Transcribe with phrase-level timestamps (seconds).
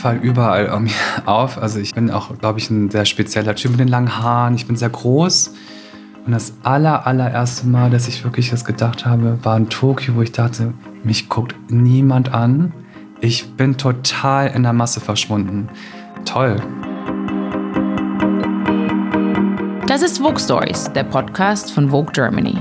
[0.00, 0.88] falle überall um
[1.26, 1.58] auf.
[1.58, 4.54] Also ich bin auch, glaube ich, ein sehr spezieller Typ mit den langen Haaren.
[4.54, 5.54] Ich bin sehr groß.
[6.26, 10.22] Und das aller, allererste Mal, dass ich wirklich das gedacht habe, war in Tokio, wo
[10.22, 12.72] ich dachte, mich guckt niemand an.
[13.20, 15.68] Ich bin total in der Masse verschwunden.
[16.24, 16.56] Toll.
[19.86, 22.58] Das ist Vogue Stories, der Podcast von Vogue Germany.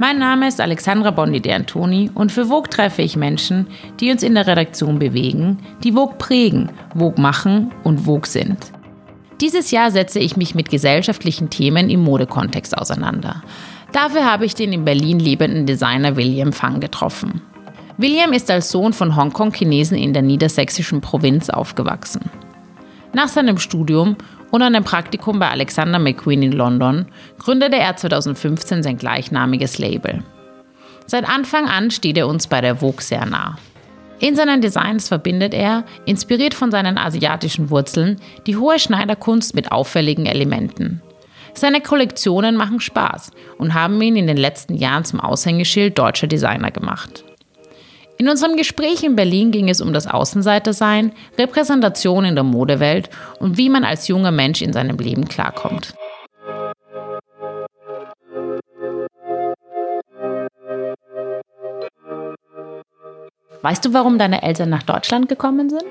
[0.00, 3.66] Mein Name ist Alexandra Bondi de Antoni und für Vogue treffe ich Menschen,
[3.98, 8.70] die uns in der Redaktion bewegen, die Vogue prägen, Vogue machen und Vogue sind.
[9.40, 13.42] Dieses Jahr setze ich mich mit gesellschaftlichen Themen im Modekontext auseinander.
[13.90, 17.40] Dafür habe ich den in Berlin lebenden Designer William Fang getroffen.
[17.96, 22.30] William ist als Sohn von Hongkong-Chinesen in der niedersächsischen Provinz aufgewachsen.
[23.12, 24.16] Nach seinem Studium
[24.50, 27.06] und einem Praktikum bei Alexander McQueen in London
[27.38, 30.22] gründete er 2015 sein gleichnamiges Label.
[31.06, 33.56] Seit Anfang an steht er uns bei der Vogue sehr nah.
[34.20, 40.26] In seinen Designs verbindet er, inspiriert von seinen asiatischen Wurzeln, die hohe Schneiderkunst mit auffälligen
[40.26, 41.02] Elementen.
[41.54, 46.70] Seine Kollektionen machen Spaß und haben ihn in den letzten Jahren zum Aushängeschild deutscher Designer
[46.70, 47.24] gemacht.
[48.20, 53.56] In unserem Gespräch in Berlin ging es um das Außenseitersein, Repräsentation in der Modewelt und
[53.56, 55.94] wie man als junger Mensch in seinem Leben klarkommt.
[63.62, 65.84] Weißt du, warum deine Eltern nach Deutschland gekommen sind?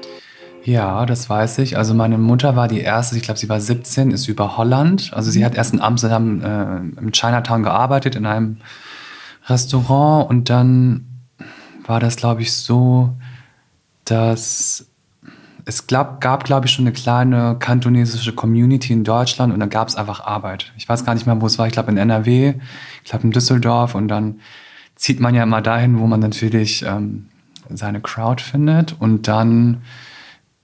[0.65, 1.77] Ja, das weiß ich.
[1.77, 5.11] Also meine Mutter war die erste, ich glaube, sie war 17, ist über Holland.
[5.13, 8.57] Also sie hat erst in Amsterdam äh, im Chinatown gearbeitet, in einem
[9.47, 11.16] Restaurant und dann
[11.87, 13.15] war das, glaube ich, so,
[14.05, 14.87] dass
[15.65, 19.87] es glaub, gab, glaube ich, schon eine kleine kantonesische Community in Deutschland und da gab
[19.89, 20.71] es einfach Arbeit.
[20.77, 21.67] Ich weiß gar nicht mehr, wo es war.
[21.67, 22.53] Ich glaube in NRW,
[23.03, 24.39] ich glaube in Düsseldorf und dann
[24.95, 27.27] zieht man ja immer dahin, wo man natürlich ähm,
[27.69, 29.81] seine Crowd findet und dann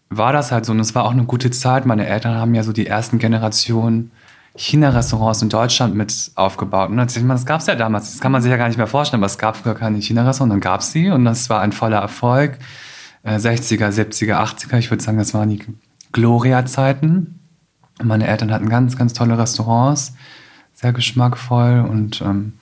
[0.09, 1.85] war das halt so und es war auch eine gute Zeit.
[1.85, 4.11] Meine Eltern haben ja so die ersten Generationen
[4.55, 6.89] China-Restaurants in Deutschland mit aufgebaut.
[6.89, 9.21] Meine, das gab es ja damals, das kann man sich ja gar nicht mehr vorstellen,
[9.21, 11.99] aber es gab früher keine China-Restaurants dann gab es sie und das war ein voller
[11.99, 12.59] Erfolg.
[13.25, 15.63] 60er, 70er, 80er, ich würde sagen, das waren die
[16.11, 17.39] Gloria-Zeiten.
[18.03, 20.13] Meine Eltern hatten ganz, ganz tolle Restaurants,
[20.73, 22.53] sehr geschmackvoll und ähm,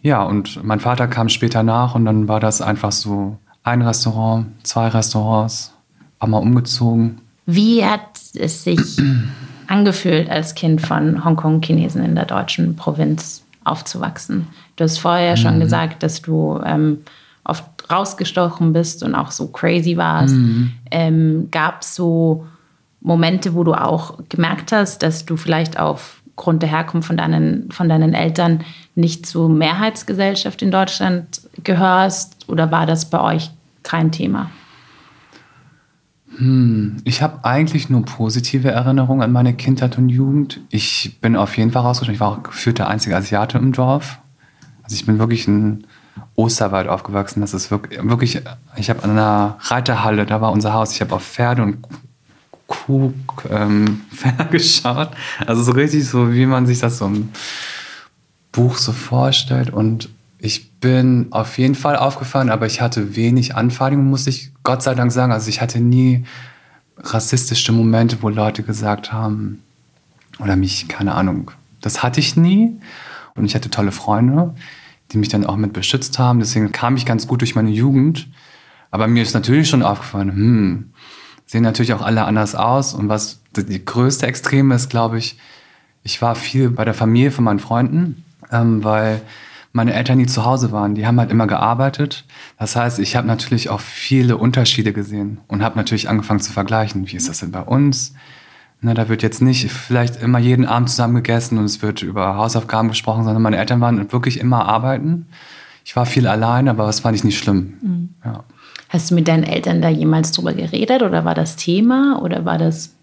[0.00, 4.46] ja, und mein Vater kam später nach und dann war das einfach so ein Restaurant,
[4.62, 5.72] zwei Restaurants,
[6.18, 7.22] war mal umgezogen.
[7.46, 9.00] Wie hat es sich
[9.68, 14.48] angefühlt, als Kind von Hongkong-Chinesen in der deutschen Provinz aufzuwachsen.
[14.76, 15.40] Du hast vorher mhm.
[15.40, 16.98] schon gesagt, dass du ähm,
[17.44, 20.34] oft rausgestochen bist und auch so crazy warst.
[20.34, 20.72] Mhm.
[20.90, 22.46] Ähm, Gab es so
[23.00, 27.88] Momente, wo du auch gemerkt hast, dass du vielleicht aufgrund der Herkunft von deinen, von
[27.88, 28.64] deinen Eltern
[28.94, 32.48] nicht zur Mehrheitsgesellschaft in Deutschland gehörst?
[32.48, 33.50] Oder war das bei euch
[33.82, 34.50] kein Thema?
[36.36, 40.60] Hm, ich habe eigentlich nur positive Erinnerungen an meine Kindheit und Jugend.
[40.70, 42.14] Ich bin auf jeden Fall rausgekommen.
[42.14, 44.18] Ich war auch gefühlt der einzige Asiate im Dorf.
[44.82, 45.86] Also ich bin wirklich in
[46.34, 47.40] Osterwald aufgewachsen.
[47.40, 48.42] Das ist wirklich, wirklich
[48.76, 50.92] ich habe an einer Reiterhalle, da war unser Haus.
[50.92, 51.78] Ich habe auf Pferde und
[52.66, 53.12] Kuh
[53.50, 54.02] ähm,
[54.50, 55.10] geschaut.
[55.46, 57.30] Also so richtig so, wie man sich das so im
[58.52, 59.70] Buch so vorstellt.
[59.70, 60.08] Und
[60.38, 64.94] ich bin auf jeden Fall aufgefallen, aber ich hatte wenig Anfeindungen, muss ich Gott sei
[64.94, 65.32] Dank sagen.
[65.32, 66.26] Also ich hatte nie
[66.98, 69.62] rassistische Momente, wo Leute gesagt haben,
[70.38, 72.78] oder mich, keine Ahnung, das hatte ich nie.
[73.34, 74.54] Und ich hatte tolle Freunde,
[75.10, 76.40] die mich dann auch mit beschützt haben.
[76.40, 78.28] Deswegen kam ich ganz gut durch meine Jugend.
[78.90, 80.90] Aber mir ist natürlich schon aufgefallen, hm,
[81.46, 82.92] sehen natürlich auch alle anders aus.
[82.92, 85.38] Und was die größte Extreme ist, glaube ich,
[86.02, 88.22] ich war viel bei der Familie von meinen Freunden,
[88.52, 89.22] ähm, weil
[89.74, 90.94] meine Eltern nie zu Hause waren.
[90.94, 92.24] Die haben halt immer gearbeitet.
[92.58, 97.08] Das heißt, ich habe natürlich auch viele Unterschiede gesehen und habe natürlich angefangen zu vergleichen.
[97.08, 98.14] Wie ist das denn bei uns?
[98.80, 102.36] Na, da wird jetzt nicht vielleicht immer jeden Abend zusammen gegessen und es wird über
[102.36, 105.26] Hausaufgaben gesprochen, sondern meine Eltern waren wirklich immer arbeiten.
[105.84, 107.74] Ich war viel allein, aber das fand ich nicht schlimm.
[107.82, 108.08] Mhm.
[108.24, 108.44] Ja.
[108.90, 112.58] Hast du mit deinen Eltern da jemals drüber geredet oder war das Thema oder war
[112.58, 112.94] das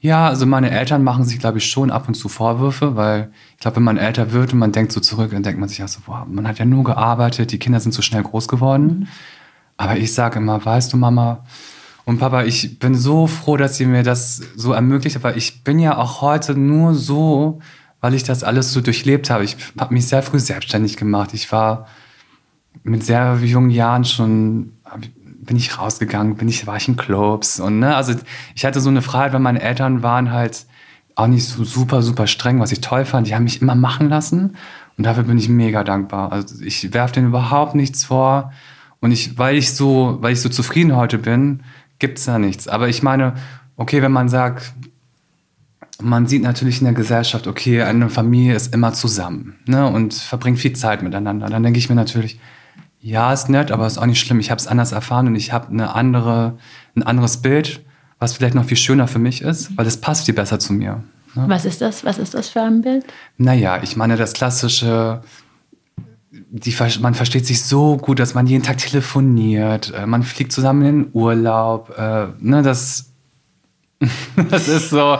[0.00, 3.58] ja, also meine Eltern machen sich, glaube ich, schon ab und zu Vorwürfe, weil ich
[3.58, 5.88] glaube, wenn man älter wird und man denkt so zurück, dann denkt man sich auch
[5.88, 8.86] so, boah, man hat ja nur gearbeitet, die Kinder sind so schnell groß geworden.
[8.86, 9.08] Mhm.
[9.76, 11.44] Aber ich sage immer, weißt du, Mama
[12.04, 15.62] und Papa, ich bin so froh, dass ihr mir das so ermöglicht habt, weil ich
[15.62, 17.60] bin ja auch heute nur so,
[18.00, 19.44] weil ich das alles so durchlebt habe.
[19.44, 21.32] Ich habe mich sehr früh selbstständig gemacht.
[21.34, 21.86] Ich war
[22.82, 24.72] mit sehr jungen Jahren schon,
[25.42, 28.14] bin ich rausgegangen, bin ich, war ich in Clubs und ne, also
[28.54, 30.66] ich hatte so eine Freiheit, weil meine Eltern waren halt
[31.14, 33.26] auch nicht so super, super streng, was ich toll fand.
[33.26, 34.56] Die haben mich immer machen lassen
[34.96, 36.32] und dafür bin ich mega dankbar.
[36.32, 38.52] Also ich werfe denen überhaupt nichts vor
[39.00, 41.60] und ich, weil ich so, weil ich so zufrieden heute bin,
[41.98, 42.68] gibt es da nichts.
[42.68, 43.34] Aber ich meine,
[43.76, 44.72] okay, wenn man sagt,
[46.00, 50.58] man sieht natürlich in der Gesellschaft, okay, eine Familie ist immer zusammen ne, und verbringt
[50.58, 51.48] viel Zeit miteinander.
[51.48, 52.38] Dann denke ich mir natürlich,
[53.02, 54.38] ja, ist nett, aber ist auch nicht schlimm.
[54.38, 56.56] Ich habe es anders erfahren und ich habe eine andere,
[56.94, 57.80] ein anderes Bild,
[58.20, 61.02] was vielleicht noch viel schöner für mich ist, weil es passt viel besser zu mir.
[61.34, 61.44] Ne?
[61.48, 62.04] Was ist das?
[62.04, 63.04] Was ist das für ein Bild?
[63.38, 65.22] Naja, ich meine, das klassische,
[66.30, 70.82] die, man versteht sich so gut, dass man jeden Tag telefoniert, äh, man fliegt zusammen
[70.82, 71.92] in den Urlaub.
[71.98, 73.10] Äh, ne, das,
[74.50, 75.18] das ist so,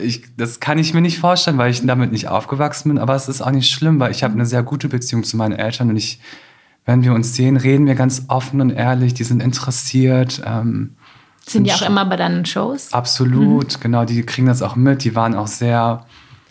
[0.00, 3.28] ich, das kann ich mir nicht vorstellen, weil ich damit nicht aufgewachsen bin, aber es
[3.28, 5.96] ist auch nicht schlimm, weil ich habe eine sehr gute Beziehung zu meinen Eltern und
[5.96, 6.20] ich,
[6.84, 10.42] wenn wir uns sehen, reden wir ganz offen und ehrlich, die sind interessiert.
[10.44, 10.96] Ähm,
[11.46, 12.92] sind die auch immer bei deinen Shows?
[12.92, 13.80] Absolut, mhm.
[13.80, 16.06] genau, die kriegen das auch mit, die waren auch sehr,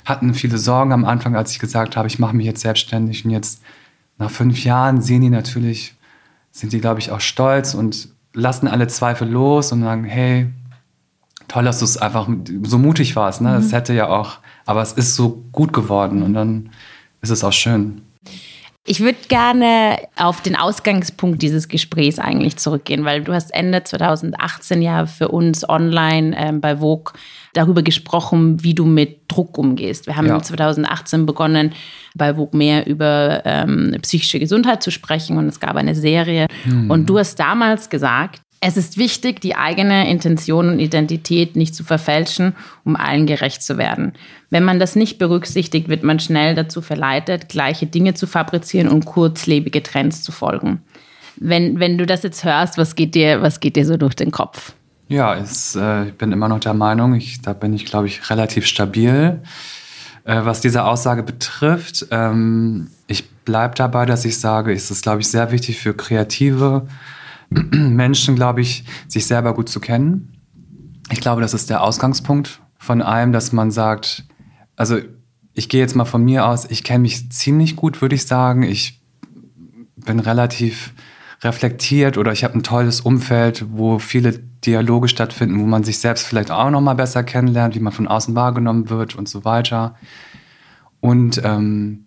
[0.05, 3.31] hatten viele Sorgen am Anfang, als ich gesagt habe, ich mache mich jetzt selbstständig und
[3.31, 3.61] jetzt
[4.17, 5.95] nach fünf Jahren sehen die natürlich,
[6.51, 10.47] sind die, glaube ich, auch stolz und lassen alle Zweifel los und sagen, hey,
[11.47, 12.27] toll, dass du es einfach
[12.63, 13.41] so mutig warst.
[13.41, 13.49] Ne?
[13.49, 13.55] Mhm.
[13.55, 16.69] Das hätte ja auch, aber es ist so gut geworden und dann
[17.21, 18.01] ist es auch schön.
[18.85, 24.81] Ich würde gerne auf den Ausgangspunkt dieses Gesprächs eigentlich zurückgehen, weil du hast Ende 2018
[24.81, 27.13] ja für uns online ähm, bei Vogue
[27.53, 30.05] darüber gesprochen, wie du mit Druck umgehst.
[30.05, 30.41] Wir haben ja.
[30.41, 31.71] 2018 begonnen,
[32.13, 36.47] bei Vogue mehr über ähm, psychische Gesundheit zu sprechen und es gab eine Serie.
[36.63, 36.91] Hm.
[36.91, 41.83] Und du hast damals gesagt, es ist wichtig, die eigene Intention und Identität nicht zu
[41.83, 42.55] verfälschen,
[42.85, 44.13] um allen gerecht zu werden.
[44.49, 49.05] Wenn man das nicht berücksichtigt, wird man schnell dazu verleitet, gleiche Dinge zu fabrizieren und
[49.05, 50.81] kurzlebige Trends zu folgen.
[51.35, 54.31] Wenn, wenn du das jetzt hörst, was geht dir, was geht dir so durch den
[54.31, 54.73] Kopf?
[55.09, 58.29] Ja, es, äh, ich bin immer noch der Meinung, ich, da bin ich, glaube ich,
[58.29, 59.41] relativ stabil.
[60.23, 65.19] Äh, was diese Aussage betrifft, ähm, ich bleibe dabei, dass ich sage, es ist, glaube
[65.19, 66.87] ich, sehr wichtig für Kreative,
[67.71, 70.33] Menschen, glaube ich, sich selber gut zu kennen.
[71.11, 74.25] Ich glaube, das ist der Ausgangspunkt von allem, dass man sagt,
[74.75, 74.97] also
[75.53, 78.63] ich gehe jetzt mal von mir aus, ich kenne mich ziemlich gut, würde ich sagen.
[78.63, 79.01] Ich
[79.95, 80.93] bin relativ
[81.41, 86.25] reflektiert oder ich habe ein tolles Umfeld, wo viele Dialoge stattfinden, wo man sich selbst
[86.25, 89.95] vielleicht auch noch mal besser kennenlernt, wie man von außen wahrgenommen wird und so weiter.
[91.01, 92.05] Und ähm,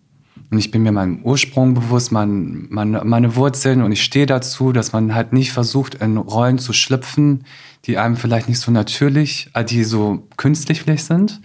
[0.51, 4.73] und ich bin mir meinem Ursprung bewusst, mein, meine, meine Wurzeln und ich stehe dazu,
[4.73, 7.45] dass man halt nicht versucht, in Rollen zu schlüpfen,
[7.85, 11.41] die einem vielleicht nicht so natürlich, äh, die so künstlich vielleicht sind.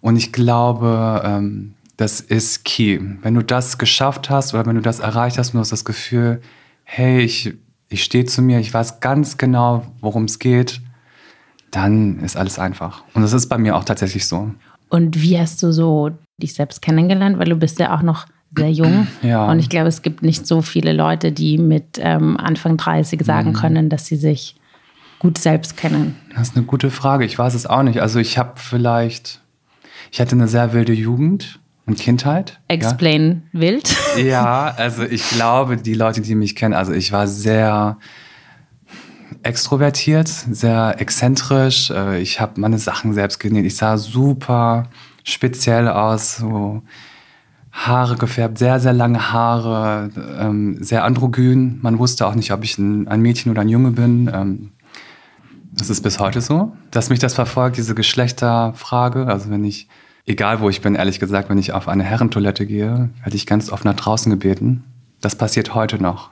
[0.00, 3.00] Und ich glaube, ähm, das ist key.
[3.22, 6.40] Wenn du das geschafft hast oder wenn du das erreicht hast du hast das Gefühl,
[6.84, 7.54] hey, ich,
[7.88, 10.80] ich stehe zu mir, ich weiß ganz genau, worum es geht,
[11.70, 13.04] dann ist alles einfach.
[13.14, 14.50] Und das ist bei mir auch tatsächlich so.
[14.88, 16.10] Und wie hast du so
[16.40, 17.38] dich selbst kennengelernt?
[17.38, 18.26] Weil du bist ja auch noch
[18.58, 19.06] sehr jung.
[19.22, 19.46] Ja.
[19.46, 23.50] Und ich glaube, es gibt nicht so viele Leute, die mit ähm, Anfang 30 sagen
[23.50, 23.54] mhm.
[23.54, 24.54] können, dass sie sich
[25.18, 26.16] gut selbst kennen.
[26.34, 27.24] Das ist eine gute Frage.
[27.24, 28.00] Ich weiß es auch nicht.
[28.00, 29.40] Also ich habe vielleicht,
[30.12, 32.60] ich hatte eine sehr wilde Jugend und Kindheit.
[32.68, 33.60] Explain ja.
[33.60, 33.96] wild.
[34.18, 37.98] Ja, also ich glaube, die Leute, die mich kennen, also ich war sehr
[39.42, 41.90] extrovertiert, sehr exzentrisch.
[41.90, 43.64] Äh, ich habe meine Sachen selbst genäht.
[43.64, 44.88] Ich sah super
[45.24, 46.82] speziell aus, so
[47.72, 51.78] Haare gefärbt, sehr, sehr lange Haare, ähm, sehr androgyn.
[51.82, 54.30] Man wusste auch nicht, ob ich ein, ein Mädchen oder ein Junge bin.
[54.32, 54.70] Ähm,
[55.72, 59.26] das ist bis heute so, dass mich das verfolgt, diese Geschlechterfrage.
[59.26, 59.88] Also wenn ich,
[60.26, 63.70] egal wo ich bin, ehrlich gesagt, wenn ich auf eine Herrentoilette gehe, werde ich ganz
[63.70, 64.84] oft nach draußen gebeten.
[65.20, 66.30] Das passiert heute noch.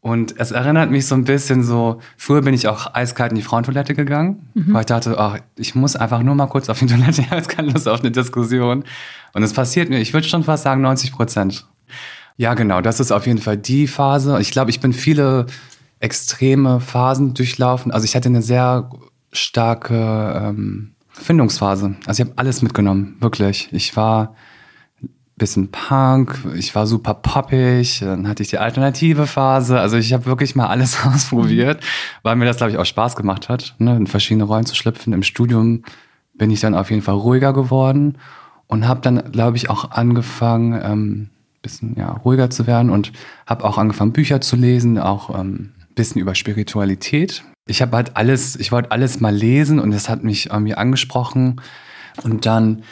[0.00, 3.42] Und es erinnert mich so ein bisschen so, früher bin ich auch eiskalt in die
[3.42, 4.72] Frauentoilette gegangen, mhm.
[4.72, 7.36] weil ich dachte, ach, ich muss einfach nur mal kurz auf die Toilette, ich habe
[7.36, 8.84] jetzt keine Lust auf eine Diskussion.
[9.32, 11.66] Und es passiert mir, ich würde schon fast sagen 90 Prozent.
[12.36, 14.38] Ja, genau, das ist auf jeden Fall die Phase.
[14.40, 15.46] Ich glaube, ich bin viele
[15.98, 17.90] extreme Phasen durchlaufen.
[17.90, 18.90] Also ich hatte eine sehr
[19.32, 21.96] starke ähm, Findungsphase.
[22.06, 23.68] Also ich habe alles mitgenommen, wirklich.
[23.72, 24.36] Ich war
[25.38, 29.78] bisschen Punk, ich war super poppig, dann hatte ich die alternative Phase.
[29.80, 31.82] Also ich habe wirklich mal alles ausprobiert,
[32.22, 35.12] weil mir das, glaube ich, auch Spaß gemacht hat, ne, in verschiedene Rollen zu schlüpfen.
[35.12, 35.84] Im Studium
[36.34, 38.18] bin ich dann auf jeden Fall ruhiger geworden
[38.66, 41.30] und habe dann, glaube ich, auch angefangen, ähm,
[41.62, 43.12] bisschen ja, ruhiger zu werden und
[43.46, 47.42] habe auch angefangen, Bücher zu lesen, auch ähm, bisschen über Spiritualität.
[47.66, 51.60] Ich habe halt alles, ich wollte alles mal lesen und das hat mich irgendwie angesprochen.
[52.22, 52.82] Und dann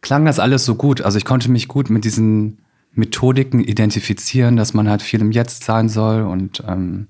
[0.00, 1.02] klang das alles so gut.
[1.02, 2.58] Also ich konnte mich gut mit diesen
[2.92, 7.06] Methodiken identifizieren, dass man halt viel im Jetzt sein soll und ähm,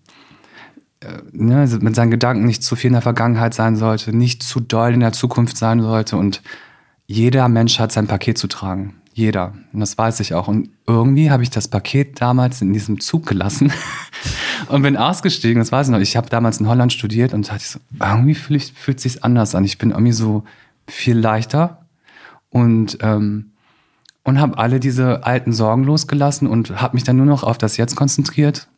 [1.01, 4.61] äh, ne, mit seinen Gedanken nicht zu viel in der Vergangenheit sein sollte, nicht zu
[4.61, 6.17] doll in der Zukunft sein sollte.
[6.17, 6.43] Und
[7.07, 8.95] jeder Mensch hat sein Paket zu tragen.
[9.13, 9.55] Jeder.
[9.73, 10.47] Und das weiß ich auch.
[10.47, 13.73] Und irgendwie habe ich das Paket damals in diesem Zug gelassen
[14.69, 16.01] und bin ausgestiegen, das weiß ich noch.
[16.01, 19.55] Ich habe damals in Holland studiert und dachte so, irgendwie fühlt, fühlt es sich anders
[19.55, 19.65] an.
[19.65, 20.45] Ich bin irgendwie so
[20.87, 21.87] viel leichter
[22.51, 23.53] und, ähm,
[24.25, 27.77] und habe alle diese alten Sorgen losgelassen und habe mich dann nur noch auf das
[27.77, 28.69] Jetzt konzentriert.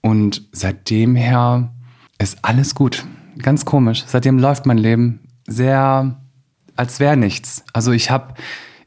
[0.00, 1.72] Und seitdem her
[2.18, 3.04] ist alles gut.
[3.38, 4.04] Ganz komisch.
[4.06, 6.20] Seitdem läuft mein Leben sehr,
[6.76, 7.64] als wäre nichts.
[7.72, 8.34] Also ich habe,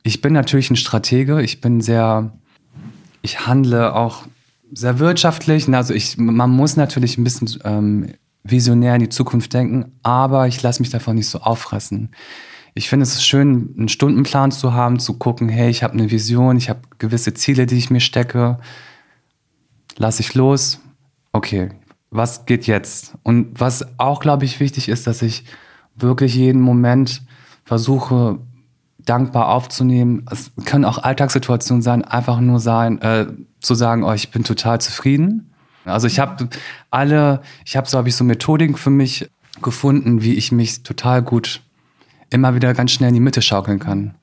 [0.04, 1.42] ich bin natürlich ein Stratege.
[1.42, 2.32] Ich bin sehr,
[3.22, 4.24] ich handle auch
[4.74, 5.68] sehr wirtschaftlich.
[5.74, 10.62] Also ich, man muss natürlich ein bisschen ähm, visionär in die Zukunft denken, aber ich
[10.62, 12.12] lasse mich davon nicht so auffressen.
[12.78, 16.58] Ich finde es schön, einen Stundenplan zu haben, zu gucken, hey, ich habe eine Vision,
[16.58, 18.60] ich habe gewisse Ziele, die ich mir stecke.
[19.96, 20.82] Lass ich los.
[21.32, 21.70] Okay,
[22.10, 23.16] was geht jetzt?
[23.24, 25.46] Und was auch, glaube ich, wichtig ist, dass ich
[25.96, 27.24] wirklich jeden Moment
[27.64, 28.40] versuche,
[29.00, 30.26] dankbar aufzunehmen.
[30.30, 33.28] Es können auch Alltagssituationen sein, einfach nur sein, äh,
[33.62, 35.54] zu sagen, oh, ich bin total zufrieden.
[35.86, 36.50] Also ich habe
[36.90, 39.30] alle, ich habe so habe ich so Methodiken für mich
[39.62, 41.62] gefunden, wie ich mich total gut
[42.36, 44.14] immer wieder ganz schnell in die Mitte schaukeln kann.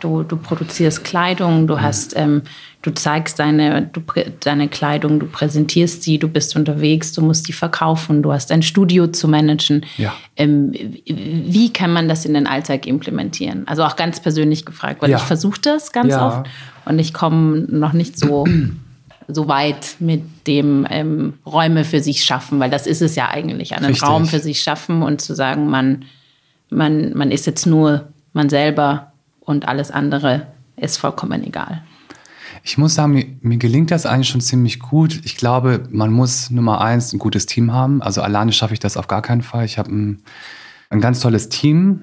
[0.00, 2.42] Du, du produzierst Kleidung, du hast, ähm,
[2.82, 4.02] du zeigst deine, du,
[4.40, 8.62] deine Kleidung, du präsentierst sie, du bist unterwegs, du musst die verkaufen, du hast ein
[8.62, 9.86] Studio zu managen.
[9.96, 10.12] Ja.
[10.36, 10.72] Ähm,
[11.06, 13.66] wie kann man das in den Alltag implementieren?
[13.66, 15.16] Also auch ganz persönlich gefragt, weil ja.
[15.16, 16.26] ich versuche das ganz ja.
[16.26, 16.50] oft
[16.84, 18.44] und ich komme noch nicht so,
[19.28, 23.74] so weit mit dem ähm, Räume für sich schaffen, weil das ist es ja eigentlich,
[23.74, 24.06] einen Richtig.
[24.06, 26.04] Raum für sich schaffen und zu sagen, man,
[26.70, 31.82] man, man ist jetzt nur man selber und alles andere ist vollkommen egal.
[32.62, 35.20] Ich muss sagen, mir, mir, gelingt das eigentlich schon ziemlich gut.
[35.24, 38.00] Ich glaube, man muss Nummer eins ein gutes Team haben.
[38.00, 39.64] Also alleine schaffe ich das auf gar keinen Fall.
[39.66, 40.22] Ich habe ein,
[40.88, 42.00] ein ganz tolles Team,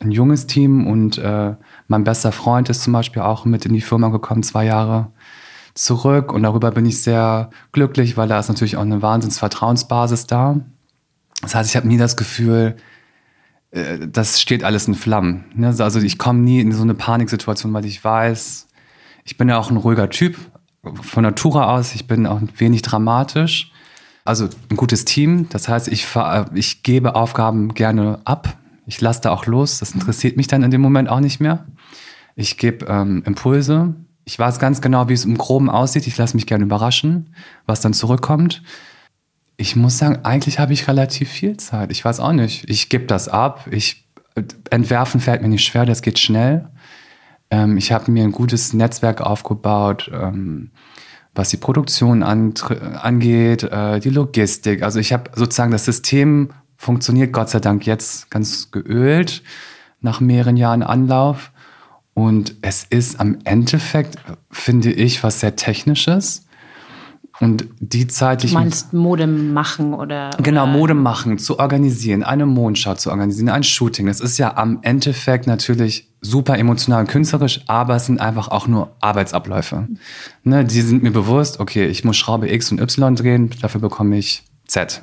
[0.00, 1.54] ein junges Team und äh,
[1.88, 5.10] mein bester Freund ist zum Beispiel auch mit in die Firma gekommen, zwei Jahre
[5.74, 6.32] zurück.
[6.32, 10.60] Und darüber bin ich sehr glücklich, weil da ist natürlich auch eine Wahnsinnsvertrauensbasis da.
[11.42, 12.76] Das heißt, ich habe nie das Gefühl,
[13.74, 15.44] äh, das steht alles in Flammen.
[15.54, 15.74] Ne?
[15.78, 18.68] Also ich komme nie in so eine Paniksituation, weil ich weiß,
[19.24, 20.36] ich bin ja auch ein ruhiger Typ
[21.02, 21.94] von Natur aus.
[21.94, 23.70] Ich bin auch wenig dramatisch.
[24.24, 25.48] Also ein gutes Team.
[25.50, 26.06] Das heißt, ich,
[26.54, 28.56] ich gebe Aufgaben gerne ab.
[28.86, 29.78] Ich lasse da auch los.
[29.80, 31.66] Das interessiert mich dann in dem Moment auch nicht mehr.
[32.36, 33.94] Ich gebe ähm, Impulse.
[34.24, 36.06] Ich weiß ganz genau, wie es im Groben aussieht.
[36.06, 37.34] Ich lasse mich gerne überraschen,
[37.66, 38.62] was dann zurückkommt.
[39.56, 41.92] Ich muss sagen, eigentlich habe ich relativ viel Zeit.
[41.92, 42.68] Ich weiß auch nicht.
[42.68, 43.66] Ich gebe das ab.
[43.70, 44.08] Ich,
[44.70, 46.68] entwerfen fällt mir nicht schwer, das geht schnell.
[47.50, 50.70] Ähm, ich habe mir ein gutes Netzwerk aufgebaut, ähm,
[51.34, 52.54] was die Produktion an,
[53.00, 54.82] angeht, äh, die Logistik.
[54.82, 59.42] Also ich habe sozusagen das System funktioniert Gott sei Dank jetzt ganz geölt
[60.00, 61.52] nach mehreren Jahren Anlauf.
[62.12, 64.16] Und es ist am Endeffekt,
[64.50, 66.43] finde ich, was sehr Technisches.
[67.40, 70.30] Und die Zeit, du meinst Mode machen oder?
[70.40, 74.06] Genau, Mode machen, zu organisieren, eine Mondschau zu organisieren, ein Shooting.
[74.06, 78.68] Das ist ja am Endeffekt natürlich super emotional und künstlerisch, aber es sind einfach auch
[78.68, 79.88] nur Arbeitsabläufe.
[80.44, 84.16] Ne, die sind mir bewusst, okay, ich muss Schraube X und Y drehen, dafür bekomme
[84.16, 85.02] ich Z.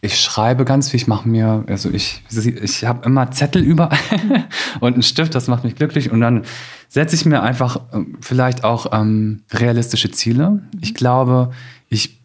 [0.00, 3.98] Ich schreibe ganz viel, ich mache mir, also ich, ich habe immer Zettel überall
[4.80, 6.12] und einen Stift, das macht mich glücklich.
[6.12, 6.42] Und dann
[6.88, 10.62] setze ich mir einfach ähm, vielleicht auch ähm, realistische Ziele.
[10.80, 11.50] Ich glaube,
[11.88, 12.22] ich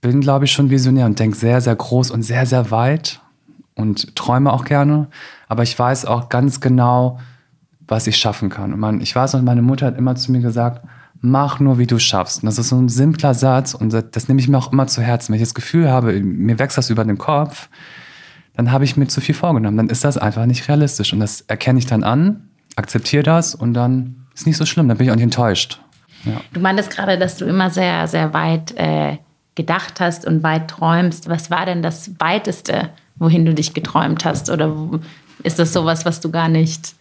[0.00, 3.20] bin, glaube ich, schon visionär und denke sehr, sehr groß und sehr, sehr weit
[3.74, 5.08] und träume auch gerne.
[5.48, 7.20] Aber ich weiß auch ganz genau,
[7.86, 8.72] was ich schaffen kann.
[8.72, 10.86] Und man, ich weiß noch, meine Mutter hat immer zu mir gesagt,
[11.20, 12.42] mach nur, wie du schaffst.
[12.42, 14.86] Und das ist so ein simpler Satz und das, das nehme ich mir auch immer
[14.86, 15.32] zu Herzen.
[15.32, 17.68] Wenn ich das Gefühl habe, mir wächst das über den Kopf,
[18.54, 19.76] dann habe ich mir zu viel vorgenommen.
[19.76, 21.12] Dann ist das einfach nicht realistisch.
[21.12, 22.45] Und das erkenne ich dann an,
[22.76, 25.80] akzeptiere das und dann ist nicht so schlimm, dann bin ich auch nicht enttäuscht.
[26.24, 26.40] Ja.
[26.52, 29.18] Du meintest gerade, dass du immer sehr, sehr weit äh,
[29.54, 31.28] gedacht hast und weit träumst.
[31.28, 34.50] Was war denn das Weiteste, wohin du dich geträumt hast?
[34.50, 34.74] Oder
[35.42, 36.94] ist das sowas, was du gar nicht.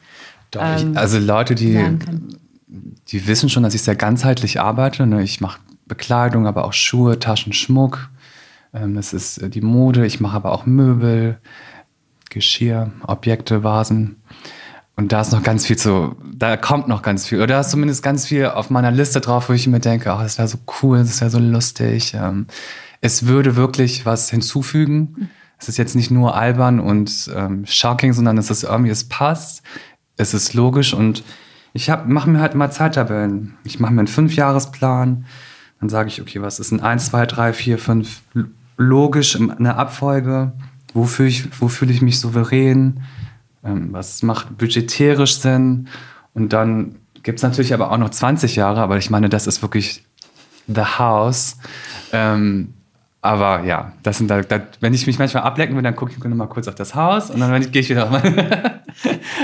[0.52, 1.78] Doch, ähm, ich, also Leute, die
[3.08, 5.06] die wissen schon, dass ich sehr ganzheitlich arbeite.
[5.06, 5.24] Ne?
[5.24, 8.10] Ich mache Bekleidung, aber auch Schuhe, Taschen, Schmuck.
[8.74, 10.06] Ähm, es ist äh, die Mode.
[10.06, 11.38] Ich mache aber auch Möbel,
[12.30, 14.18] Geschirr, Objekte, Vasen.
[14.98, 17.40] Und da ist noch ganz viel zu, da kommt noch ganz viel.
[17.40, 20.22] Oder da ist zumindest ganz viel auf meiner Liste drauf, wo ich mir denke, oh,
[20.22, 22.14] das wäre so cool, das wäre so lustig.
[22.14, 22.48] Ähm,
[23.02, 25.30] es würde wirklich was hinzufügen.
[25.60, 29.64] Es ist jetzt nicht nur albern und ähm, shocking, sondern es ist irgendwie, es passt,
[30.18, 31.24] es ist logisch und
[31.74, 33.56] ich mache mir halt immer Zeittabellen.
[33.66, 35.26] Ich mache mir einen Fünfjahresplan.
[35.82, 38.22] Dann sage ich, okay, was ist ein 1, 2, 3, 4, 5
[38.78, 40.54] logisch eine Abfolge?
[40.94, 43.02] Wo fühle ich, wo fühl ich mich souverän?
[43.66, 45.88] Ähm, was macht budgetärisch Sinn?
[46.34, 49.62] Und dann gibt es natürlich aber auch noch 20 Jahre, aber ich meine, das ist
[49.62, 50.04] wirklich
[50.68, 51.58] the house.
[52.12, 52.74] Ähm,
[53.22, 56.24] Aber ja, das sind da, da, wenn ich mich manchmal ablecken will, dann gucke ich
[56.24, 58.82] noch mal kurz auf das Haus und dann gehe ich wieder auf meine.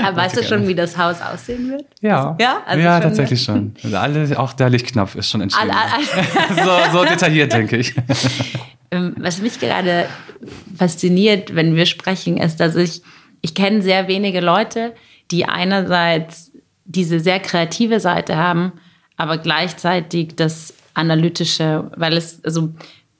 [0.04, 1.84] Aber weißt du schon, wie das Haus aussehen wird?
[2.00, 2.36] Ja.
[2.40, 3.74] Ja, also ja schon tatsächlich schon.
[3.82, 5.68] Also alle, auch der Lichtknopf ist schon entschieden.
[5.68, 5.80] Alle,
[6.54, 6.64] alle.
[6.92, 7.92] so, so detailliert, denke ich.
[8.92, 10.06] Ähm, was mich gerade
[10.76, 13.02] fasziniert, wenn wir sprechen, ist, dass ich,
[13.42, 14.94] ich kenne sehr wenige Leute,
[15.30, 16.52] die einerseits
[16.84, 18.72] diese sehr kreative Seite haben,
[19.16, 22.70] aber gleichzeitig das analytische, weil es, also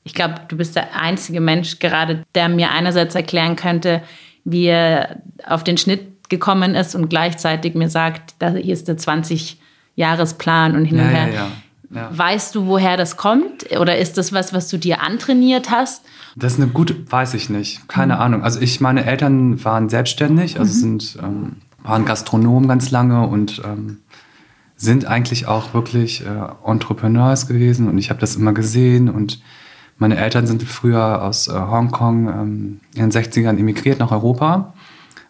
[0.05, 4.02] ich glaube, du bist der einzige Mensch gerade, der mir einerseits erklären könnte,
[4.45, 8.97] wie er auf den Schnitt gekommen ist und gleichzeitig mir sagt, da hier ist der
[8.97, 11.29] 20-Jahresplan und hin und ja, her.
[11.29, 11.52] Ja, ja.
[11.95, 12.11] Ja.
[12.11, 13.71] Weißt du, woher das kommt?
[13.79, 16.03] Oder ist das was, was du dir antrainiert hast?
[16.37, 17.87] Das ist eine gute, weiß ich nicht.
[17.89, 18.21] Keine mhm.
[18.21, 18.43] Ahnung.
[18.43, 20.79] Also ich, meine Eltern waren selbstständig, also mhm.
[20.79, 23.99] sind, ähm, waren Gastronomen ganz lange und ähm,
[24.77, 27.89] sind eigentlich auch wirklich äh, Entrepreneurs gewesen.
[27.89, 29.11] Und ich habe das immer gesehen.
[29.11, 29.43] Und
[29.99, 34.73] meine Eltern sind früher aus äh, Hongkong ähm, in den 60ern emigriert nach Europa.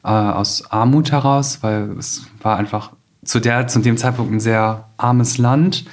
[0.04, 2.92] Äh, aus Armut heraus, weil es war einfach
[3.24, 5.84] zu, der, zu dem Zeitpunkt ein sehr armes Land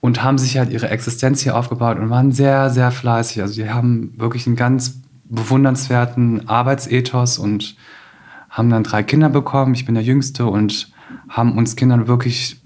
[0.00, 3.42] und haben sich halt ihre Existenz hier aufgebaut und waren sehr, sehr fleißig.
[3.42, 7.76] Also die haben wirklich einen ganz bewundernswerten Arbeitsethos und
[8.50, 9.74] haben dann drei Kinder bekommen.
[9.74, 10.92] Ich bin der Jüngste und
[11.28, 12.60] haben uns Kindern wirklich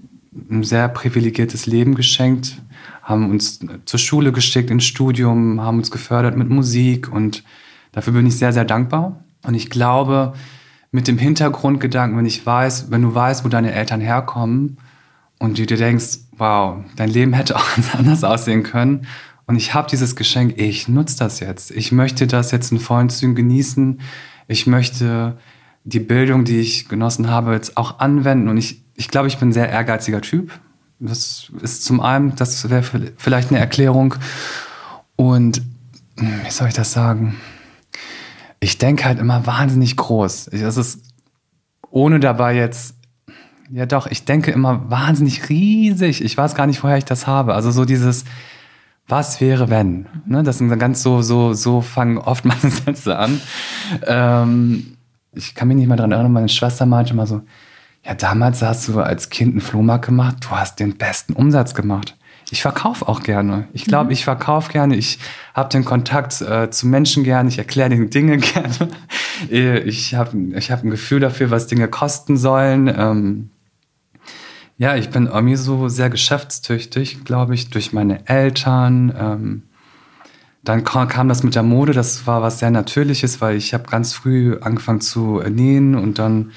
[0.49, 2.61] ein sehr privilegiertes Leben geschenkt,
[3.03, 7.43] haben uns zur Schule geschickt, ins Studium, haben uns gefördert mit Musik und
[7.91, 9.23] dafür bin ich sehr, sehr dankbar.
[9.43, 10.33] Und ich glaube,
[10.91, 14.77] mit dem Hintergrundgedanken, wenn ich weiß, wenn du weißt, wo deine Eltern herkommen
[15.39, 19.05] und du dir denkst, wow, dein Leben hätte auch ganz anders aussehen können.
[19.45, 21.71] Und ich habe dieses Geschenk, ich nutze das jetzt.
[21.71, 24.01] Ich möchte das jetzt in vollen Zügen genießen.
[24.47, 25.37] Ich möchte
[25.83, 28.49] die Bildung, die ich genossen habe, jetzt auch anwenden.
[28.49, 30.51] Und ich, ich glaube, ich bin ein sehr ehrgeiziger Typ.
[30.99, 32.83] Das ist zum einen, das wäre
[33.17, 34.15] vielleicht eine Erklärung.
[35.15, 35.61] Und
[36.17, 37.35] hm, wie soll ich das sagen?
[38.59, 40.49] Ich denke halt immer wahnsinnig groß.
[40.51, 41.01] Das ist,
[41.91, 42.95] ohne dabei jetzt
[43.71, 46.23] ja, doch, ich denke immer wahnsinnig riesig.
[46.23, 47.53] Ich weiß gar nicht, woher ich das habe.
[47.53, 48.25] Also so dieses,
[49.07, 50.07] was wäre, wenn?
[50.25, 53.41] Ne, das sind dann ganz so, so, so fangen oft meine Sätze an.
[54.05, 54.97] Ähm,
[55.33, 57.41] ich kann mich nicht mal daran erinnern, meine Schwester meinte mal so,
[58.03, 62.17] ja, damals hast du als Kind einen Flohmarkt gemacht, du hast den besten Umsatz gemacht.
[62.49, 63.67] Ich verkaufe auch gerne.
[63.71, 64.11] Ich glaube, mhm.
[64.11, 64.97] ich verkaufe gerne.
[64.97, 65.19] Ich
[65.53, 67.47] habe den Kontakt äh, zu Menschen gerne.
[67.47, 68.89] Ich erkläre den Dinge gerne.
[69.49, 72.93] ich habe ich hab ein Gefühl dafür, was Dinge kosten sollen.
[72.93, 73.51] Ähm,
[74.81, 79.13] ja, ich bin irgendwie so sehr geschäftstüchtig, glaube ich, durch meine Eltern.
[79.15, 79.63] Ähm,
[80.63, 84.13] dann kam das mit der Mode, das war was sehr Natürliches, weil ich habe ganz
[84.13, 86.49] früh angefangen zu nähen und dann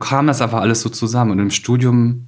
[0.00, 1.30] kam das einfach alles so zusammen.
[1.30, 2.26] Und im Studium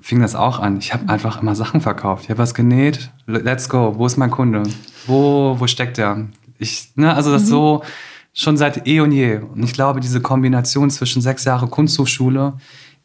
[0.00, 0.78] fing das auch an.
[0.78, 2.24] Ich habe einfach immer Sachen verkauft.
[2.24, 4.64] Ich habe was genäht, let's go, wo ist mein Kunde?
[5.06, 6.26] Wo, wo steckt der?
[6.58, 7.46] Ich, ne, also das mhm.
[7.46, 7.82] so
[8.32, 9.36] schon seit eh und je.
[9.36, 12.54] Und ich glaube, diese Kombination zwischen sechs Jahre Kunsthochschule,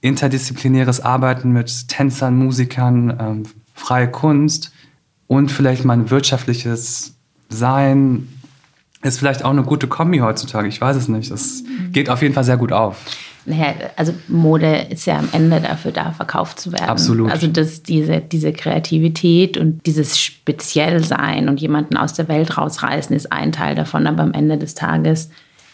[0.02, 4.72] interdisziplinäres Arbeiten mit Tänzern, Musikern, ähm, freie Kunst
[5.28, 7.16] und vielleicht mein wirtschaftliches
[7.50, 8.28] Sein
[9.02, 10.68] ist vielleicht auch eine gute Kombi heutzutage.
[10.68, 11.32] Ich weiß es nicht.
[11.32, 12.98] Das geht auf jeden Fall sehr gut auf.
[13.46, 16.90] Naja, also Mode ist ja am Ende dafür da, verkauft zu werden.
[16.90, 17.32] Absolut.
[17.32, 23.32] Also das, diese, diese Kreativität und dieses Speziellsein und jemanden aus der Welt rausreißen ist
[23.32, 24.06] ein Teil davon.
[24.08, 25.30] Aber am Ende des Tages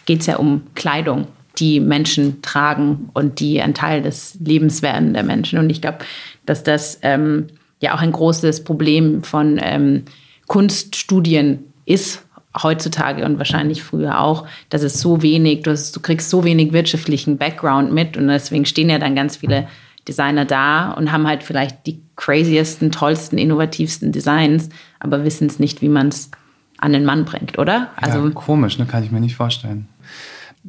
[0.05, 1.27] geht es ja um Kleidung
[1.59, 5.59] die Menschen tragen und die ein Teil des Lebens werden der Menschen.
[5.59, 5.99] Und ich glaube,
[6.45, 7.47] dass das ähm,
[7.81, 10.03] ja auch ein großes Problem von ähm,
[10.47, 12.23] Kunststudien ist
[12.61, 16.71] heutzutage und wahrscheinlich früher auch, dass es so wenig, du, hast, du kriegst so wenig
[16.71, 19.67] wirtschaftlichen Background mit und deswegen stehen ja dann ganz viele
[20.07, 25.81] Designer da und haben halt vielleicht die craziesten, tollsten, innovativsten Designs, aber wissen es nicht,
[25.81, 26.31] wie man es
[26.77, 27.89] an den Mann bringt, oder?
[27.95, 28.85] Also ja, komisch, ne?
[28.85, 29.87] kann ich mir nicht vorstellen.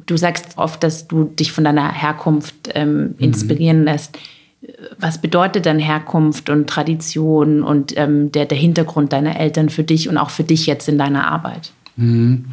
[0.05, 3.15] Du sagst oft, dass du dich von deiner Herkunft ähm, mhm.
[3.19, 3.85] inspirieren mhm.
[3.85, 4.17] lässt.
[4.99, 10.09] Was bedeutet dann Herkunft und Tradition und ähm, der, der Hintergrund deiner Eltern für dich
[10.09, 11.71] und auch für dich jetzt in deiner Arbeit?
[11.95, 12.45] Mhm.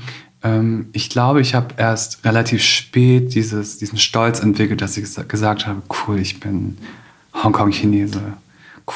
[0.43, 5.67] Ähm, ich glaube, ich habe erst relativ spät dieses, diesen Stolz entwickelt, dass ich gesagt
[5.67, 6.77] habe, cool, ich bin
[7.43, 8.21] Hongkong-Chinese.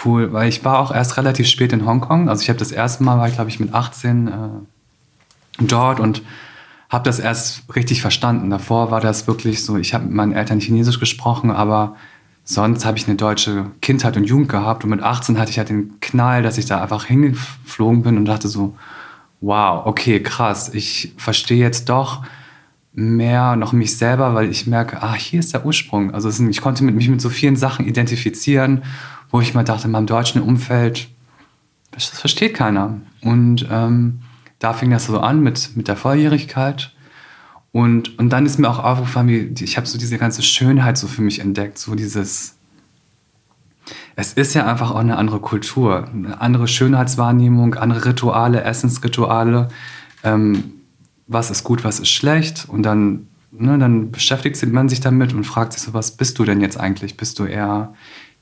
[0.05, 2.29] Cool, weil ich war auch erst relativ spät in Hongkong.
[2.29, 4.33] Also ich habe das erste Mal, war ich glaube ich mit 18 äh,
[5.61, 6.23] dort und
[6.89, 8.51] habe das erst richtig verstanden.
[8.51, 11.97] Davor war das wirklich so, ich habe mit meinen Eltern Chinesisch gesprochen, aber
[12.45, 14.85] sonst habe ich eine deutsche Kindheit und Jugend gehabt.
[14.85, 18.25] Und mit 18 hatte ich halt den Knall, dass ich da einfach hingeflogen bin und
[18.25, 18.75] dachte so,
[19.41, 22.23] wow, okay, krass, ich verstehe jetzt doch
[22.95, 26.13] mehr noch mich selber, weil ich merke, ah, hier ist der Ursprung.
[26.15, 28.83] Also ich konnte mich mit so vielen Sachen identifizieren,
[29.31, 31.09] wo ich mal dachte, in meinem deutschen Umfeld,
[31.93, 33.01] das versteht keiner.
[33.21, 34.21] Und ähm,
[34.59, 36.93] da fing das so an mit, mit der Volljährigkeit.
[37.73, 41.07] Und, und dann ist mir auch aufgefallen, wie, ich habe so diese ganze Schönheit so
[41.07, 42.57] für mich entdeckt, so dieses,
[44.17, 49.69] es ist ja einfach auch eine andere Kultur, eine andere Schönheitswahrnehmung, andere Rituale, Essensrituale.
[50.25, 50.73] Ähm,
[51.27, 52.67] was ist gut, was ist schlecht?
[52.69, 56.45] Und dann, ne, dann beschäftigt man sich damit und fragt sich so, was bist du
[56.45, 57.17] denn jetzt eigentlich?
[57.17, 57.95] Bist du eher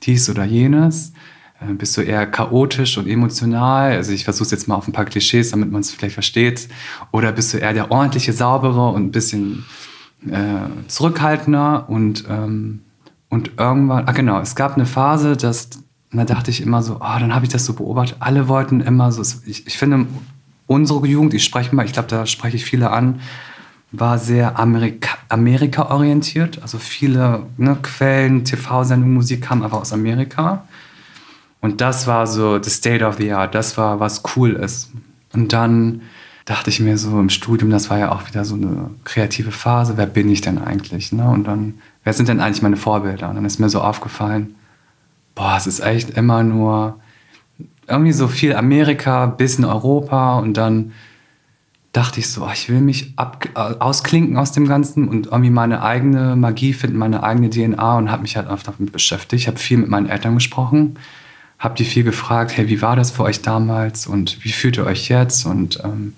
[0.03, 1.13] dies oder jenes?
[1.59, 3.93] Äh, bist du eher chaotisch und emotional?
[3.93, 6.67] Also ich versuche es jetzt mal auf ein paar Klischees, damit man es vielleicht versteht.
[7.11, 9.65] Oder bist du eher der ordentliche, saubere und ein bisschen
[10.29, 11.89] äh, zurückhaltender?
[11.89, 12.81] Und, ähm,
[13.29, 15.69] und irgendwann, ah genau, es gab eine Phase, dass,
[16.11, 18.17] da dachte ich immer so, oh, dann habe ich das so beobachtet.
[18.19, 20.05] Alle wollten immer so, ich, ich finde,
[20.67, 23.21] unsere Jugend, ich spreche mal, ich glaube, da spreche ich viele an,
[23.91, 26.61] war sehr Amerika, Amerika orientiert.
[26.61, 30.67] Also viele ne, Quellen, TV-Sendungen, Musik kamen einfach aus Amerika.
[31.67, 34.89] Und das war so the state of the art, das war, was cool ist.
[35.33, 36.01] Und dann
[36.45, 39.97] dachte ich mir so im Studium, das war ja auch wieder so eine kreative Phase,
[39.97, 41.11] wer bin ich denn eigentlich?
[41.11, 41.29] Ne?
[41.29, 41.73] Und dann,
[42.05, 43.27] wer sind denn eigentlich meine Vorbilder?
[43.27, 44.55] Und dann ist mir so aufgefallen,
[45.35, 47.01] boah, es ist echt immer nur
[47.85, 50.93] irgendwie so viel Amerika, bisschen Europa und dann
[51.91, 53.45] dachte ich so, oh, ich will mich ab,
[53.79, 58.21] ausklinken aus dem Ganzen und irgendwie meine eigene Magie finden, meine eigene DNA und habe
[58.21, 59.41] mich halt einfach damit beschäftigt.
[59.41, 60.95] Ich habe viel mit meinen Eltern gesprochen
[61.59, 64.85] habe die viel gefragt, hey, wie war das für euch damals und wie fühlt ihr
[64.85, 65.45] euch jetzt?
[65.45, 66.13] Und, ähm,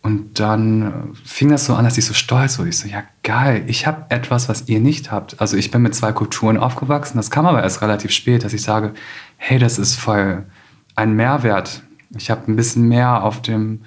[0.00, 0.92] und dann äh,
[1.24, 2.70] fing das so an, dass ich so stolz wurde.
[2.70, 5.40] Ich so, ja geil, ich habe etwas, was ihr nicht habt.
[5.40, 7.16] Also ich bin mit zwei Kulturen aufgewachsen.
[7.16, 8.94] Das kam aber erst relativ spät, dass ich sage,
[9.36, 10.44] hey, das ist voll
[10.94, 11.82] ein Mehrwert.
[12.16, 13.82] Ich habe ein bisschen mehr auf dem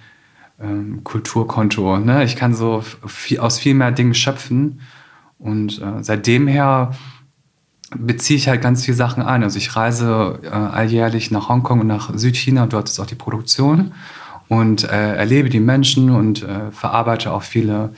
[0.59, 1.97] ähm, Kulturkonto.
[1.99, 2.23] Ne?
[2.23, 4.81] Ich kann so viel, aus viel mehr Dingen schöpfen.
[5.37, 6.91] Und äh, seitdem her
[7.97, 9.43] beziehe ich halt ganz viele Sachen ein.
[9.43, 13.91] Also ich reise äh, alljährlich nach Hongkong und nach Südchina dort ist auch die Produktion
[14.47, 17.91] und äh, erlebe die Menschen und äh, verarbeite auch viele,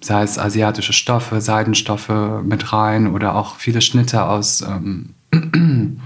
[0.00, 5.14] sei es asiatische Stoffe, Seidenstoffe mit rein oder auch viele Schnitte aus, ähm,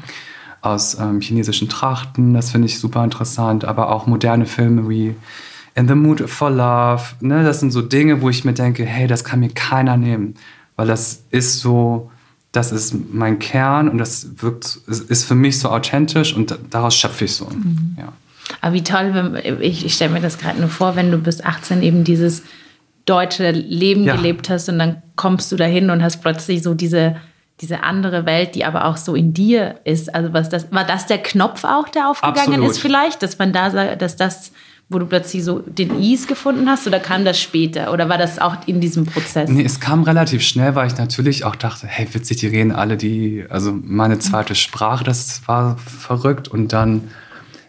[0.61, 2.35] aus ähm, chinesischen Trachten.
[2.35, 5.15] Das finde ich super interessant, aber auch moderne Filme wie
[5.75, 7.03] In the Mood for Love.
[7.21, 7.43] Ne?
[7.43, 10.35] Das sind so Dinge, wo ich mir denke, hey, das kann mir keiner nehmen,
[10.77, 12.11] weil das ist so
[12.53, 17.27] das ist mein Kern und das wirkt, ist für mich so authentisch und daraus schöpfe
[17.27, 17.47] ich so.
[17.47, 17.97] Mhm.
[17.99, 18.13] Ja.
[18.61, 21.43] Aber wie toll, wenn, ich, ich stelle mir das gerade nur vor, wenn du bis
[21.43, 22.43] 18 eben dieses
[23.07, 24.17] deutsche Leben ja.
[24.17, 27.17] gelebt hast und dann kommst du dahin und hast plötzlich so diese,
[27.61, 30.13] diese andere Welt, die aber auch so in dir ist.
[30.13, 32.71] Also was das, war das der Knopf auch, der aufgegangen Absolut.
[32.71, 34.53] ist vielleicht, dass man da sagt, dass das
[34.91, 38.41] wo du plötzlich so den Ease gefunden hast oder kam das später oder war das
[38.41, 39.49] auch in diesem Prozess?
[39.49, 42.97] Nee, es kam relativ schnell, weil ich natürlich auch dachte, hey, witzig, die reden alle
[42.97, 47.03] die, also meine zweite Sprache, das war verrückt und dann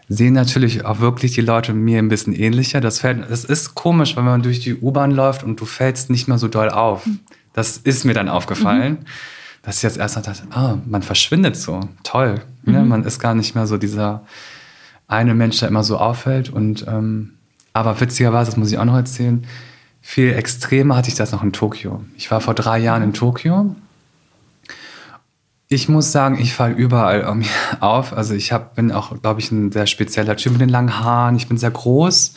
[0.08, 2.80] sehen natürlich auch wirklich die Leute mir ein bisschen ähnlicher.
[2.80, 6.26] Das, fällt, das ist komisch, wenn man durch die U-Bahn läuft und du fällst nicht
[6.26, 7.08] mehr so doll auf.
[7.52, 8.94] Das ist mir dann aufgefallen.
[8.94, 9.06] Mhm.
[9.62, 11.80] Dass ich jetzt erst mal dachte, ah, man verschwindet so.
[12.02, 12.42] Toll.
[12.64, 12.72] Ne?
[12.72, 12.72] Mhm.
[12.72, 12.84] Ne?
[12.84, 14.24] Man ist gar nicht mehr so dieser
[15.12, 16.50] eine Mensch, der immer so auffällt.
[16.50, 17.34] Und, ähm,
[17.72, 19.46] aber witzigerweise, das muss ich auch noch erzählen,
[20.00, 22.02] viel extremer hatte ich das noch in Tokio.
[22.16, 23.76] Ich war vor drei Jahren in Tokio.
[25.68, 27.44] Ich muss sagen, ich falle überall um
[27.80, 28.12] auf.
[28.12, 31.36] Also ich hab, bin auch, glaube ich, ein sehr spezieller Typ mit den langen Haaren.
[31.36, 32.34] Ich bin sehr groß.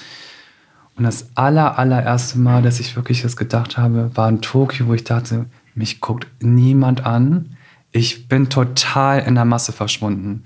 [0.96, 4.94] Und das aller, allererste Mal, dass ich wirklich das gedacht habe, war in Tokio, wo
[4.94, 7.58] ich dachte, mich guckt niemand an.
[7.92, 10.44] Ich bin total in der Masse verschwunden.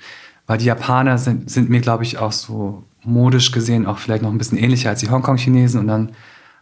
[0.50, 4.32] Weil die Japaner sind, sind mir, glaube ich, auch so modisch gesehen auch vielleicht noch
[4.32, 5.80] ein bisschen ähnlicher als die Hongkong-Chinesen.
[5.80, 6.14] Und dann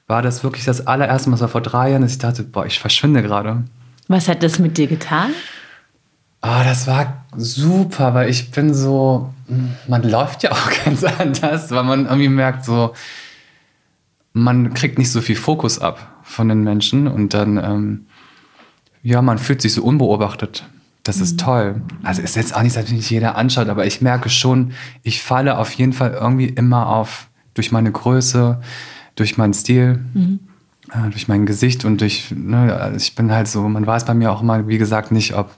[0.07, 2.79] war das wirklich das allererste Mal, so vor drei Jahren, dass ich dachte, boah, ich
[2.81, 3.63] verschwinde gerade.
[4.09, 5.31] Was hat das mit dir getan?
[6.41, 9.33] Ah, das war super, weil ich bin so,
[9.87, 12.93] man läuft ja auch ganz anders, weil man irgendwie merkt, so,
[14.33, 18.05] man kriegt nicht so viel Fokus ab von den Menschen und dann, ähm,
[19.01, 20.65] ja, man fühlt sich so unbeobachtet.
[21.07, 21.37] Das ist mhm.
[21.37, 21.81] toll.
[22.03, 25.57] Also ist jetzt auch nicht, dass nicht jeder anschaut, aber ich merke schon, ich falle
[25.57, 28.59] auf jeden Fall irgendwie immer auf durch meine Größe,
[29.15, 30.39] durch meinen Stil, mhm.
[30.91, 34.13] äh, durch mein Gesicht und durch, ne, also ich bin halt so, man weiß bei
[34.13, 35.55] mir auch immer, wie gesagt, nicht, ob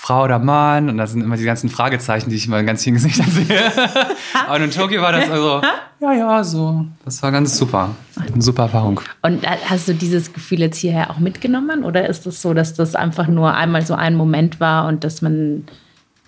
[0.00, 0.88] Frau oder Mann.
[0.88, 3.60] Und da sind immer die ganzen Fragezeichen, die ich immer in ganz vielen Gesichtern sehe.
[4.54, 5.60] und in Tokio war das also,
[5.98, 6.86] ja, ja, so.
[7.04, 7.96] Das war ganz super.
[8.14, 9.00] Eine super Erfahrung.
[9.22, 11.84] Und hast du dieses Gefühl jetzt hierher auch mitgenommen?
[11.84, 15.02] Oder ist es das so, dass das einfach nur einmal so ein Moment war und
[15.02, 15.64] dass man.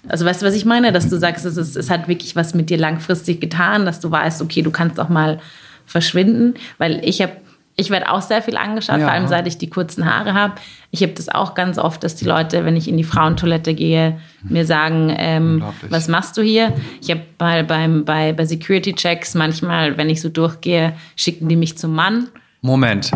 [0.09, 0.91] Also weißt du, was ich meine?
[0.91, 4.11] Dass du sagst, es, ist, es hat wirklich was mit dir langfristig getan, dass du
[4.11, 5.39] weißt, okay, du kannst auch mal
[5.87, 6.55] verschwinden.
[6.79, 7.35] Weil ich habe
[7.77, 9.05] Ich werde auch sehr viel angeschaut, Ja.
[9.07, 10.55] vor allem seit ich die kurzen Haare habe.
[10.91, 14.19] Ich habe das auch ganz oft, dass die Leute, wenn ich in die Frauentoilette gehe,
[14.43, 16.75] mir sagen, ähm, was machst du hier?
[17.01, 21.79] Ich habe bei, beim, bei, bei Security-Checks manchmal, wenn ich so durchgehe, schicken die mich
[21.79, 22.29] zum Mann.
[22.61, 23.13] Moment.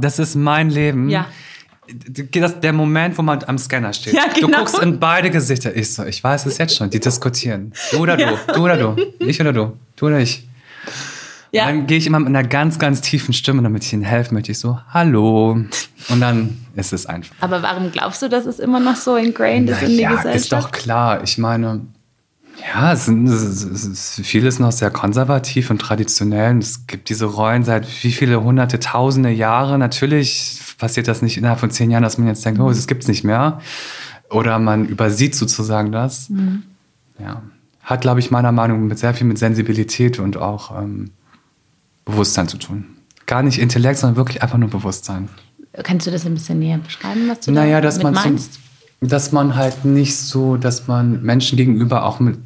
[0.00, 1.08] Das ist mein Leben.
[1.08, 1.24] Ja.
[2.32, 4.12] Das, der Moment, wo man am Scanner steht.
[4.12, 4.58] Ja, Du genau.
[4.58, 5.74] guckst in beide Gesichter.
[5.74, 6.90] Ich so, ich weiß es jetzt schon.
[6.90, 7.72] Die diskutieren.
[7.92, 10.46] Du oder du, du oder du, ich oder du, du oder ich.
[11.52, 11.66] Ja.
[11.66, 14.52] Dann gehe ich immer mit einer ganz, ganz tiefen Stimme, damit ich ihnen helfen möchte.
[14.52, 15.52] Ich so, hallo.
[16.08, 17.34] Und dann ist es einfach.
[17.40, 20.36] Aber warum glaubst du, dass es immer noch so ingrained ist in die ja, Gesellschaft?
[20.36, 21.22] ist doch klar.
[21.22, 21.82] Ich meine,
[22.74, 26.52] ja, es sind, es ist, es vieles noch sehr konservativ und traditionell.
[26.52, 29.78] Und es gibt diese Rollen seit wie viele hunderte, tausende Jahre.
[29.78, 33.08] Natürlich passiert das nicht innerhalb von zehn Jahren, dass man jetzt denkt, oh, das gibt's
[33.08, 33.60] nicht mehr.
[34.30, 36.28] Oder man übersieht sozusagen das.
[36.30, 36.64] Mhm.
[37.18, 37.42] Ja.
[37.82, 41.12] Hat, glaube ich, meiner Meinung nach mit sehr viel mit Sensibilität und auch ähm,
[42.06, 42.86] Bewusstsein zu tun.
[43.26, 45.28] Gar nicht Intellekt, sondern wirklich einfach nur Bewusstsein.
[45.82, 48.54] Kannst du das ein bisschen näher beschreiben, was du Naja, da dass man, meinst?
[49.00, 52.38] zum, dass man halt nicht so, dass man Menschen gegenüber auch mit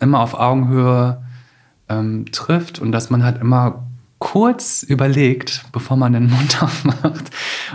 [0.00, 1.22] immer auf Augenhöhe
[1.88, 3.86] ähm, trifft und dass man halt immer
[4.18, 7.30] kurz überlegt, bevor man den Mund aufmacht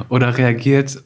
[0.09, 1.01] oder reagiert,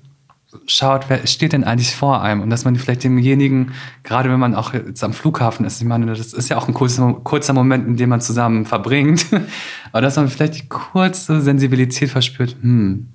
[0.68, 3.74] schaut, wer steht denn eigentlich vor einem und dass man vielleicht demjenigen,
[4.04, 6.74] gerade wenn man auch jetzt am Flughafen ist, ich meine, das ist ja auch ein
[6.74, 9.28] kurzer, kurzer Moment, in dem man zusammen verbringt,
[9.92, 13.08] aber dass man vielleicht die kurze Sensibilität verspürt, hm,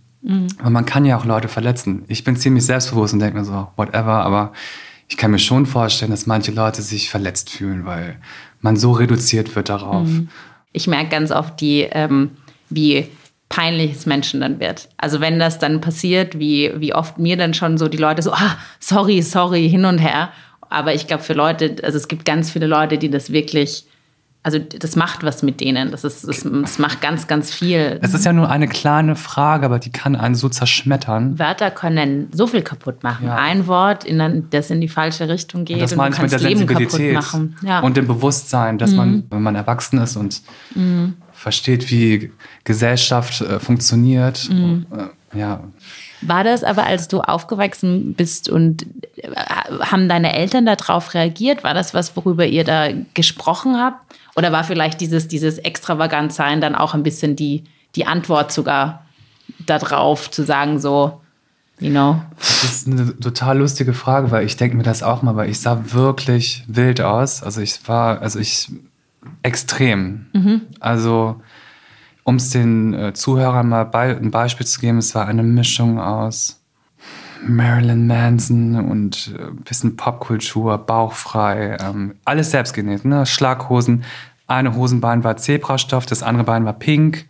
[0.59, 2.05] aber man kann ja auch Leute verletzen.
[2.09, 4.53] Ich bin ziemlich selbstbewusst und denke mir so, whatever, aber
[5.09, 8.17] ich kann mir schon vorstellen, dass manche Leute sich verletzt fühlen, weil
[8.61, 10.09] man so reduziert wird darauf.
[10.73, 12.31] Ich merke ganz oft, die, ähm,
[12.69, 13.09] wie
[13.51, 14.89] peinlich es Menschen dann wird.
[14.97, 18.33] Also wenn das dann passiert, wie, wie oft mir dann schon so die Leute so,
[18.33, 20.31] ah, sorry, sorry, hin und her.
[20.71, 23.87] Aber ich glaube für Leute, also es gibt ganz viele Leute, die das wirklich,
[24.45, 25.91] also das macht was mit denen.
[25.91, 27.99] Das, ist, das, das macht ganz, ganz viel.
[28.01, 31.41] Es ist ja nur eine kleine Frage, aber die kann einen so zerschmettern.
[31.41, 33.27] Wörter können so viel kaputt machen.
[33.27, 33.35] Ja.
[33.35, 36.33] Ein Wort, in, das in die falsche Richtung geht Das und meine du ich mit
[36.33, 37.63] der Leben kaputt Sensibilität.
[37.63, 37.83] Mhm.
[37.83, 40.41] und dem Bewusstsein, dass man, wenn man erwachsen ist und
[41.41, 42.31] versteht, wie
[42.65, 44.85] Gesellschaft äh, funktioniert, Mhm.
[45.33, 45.61] äh, ja,
[46.23, 48.85] War das aber, als du aufgewachsen bist und
[49.17, 49.31] äh,
[49.81, 51.65] haben deine Eltern darauf reagiert?
[51.65, 54.05] War das was, worüber ihr da gesprochen habt?
[54.37, 59.07] Oder war vielleicht dieses, dieses Extravagantsein dann auch ein bisschen die, die Antwort sogar
[59.67, 61.21] darauf, zu sagen so,
[61.79, 65.37] you know, Das ist eine total lustige Frage, weil ich denke mir das auch mal,
[65.37, 67.43] weil ich sah wirklich wild aus.
[67.43, 68.69] Also ich war, also ich
[69.43, 70.27] extrem.
[70.81, 71.41] Also
[72.25, 75.99] um es den äh, Zuhörern mal bei, ein Beispiel zu geben, es war eine Mischung
[75.99, 76.61] aus
[77.47, 83.27] Marilyn Manson und äh, ein bisschen Popkultur, bauchfrei, ähm, alles selbst genäht, ne?
[83.27, 84.05] Schlaghosen.
[84.47, 87.27] Eine Hosenbein war Zebrastoff, das andere Bein war pink.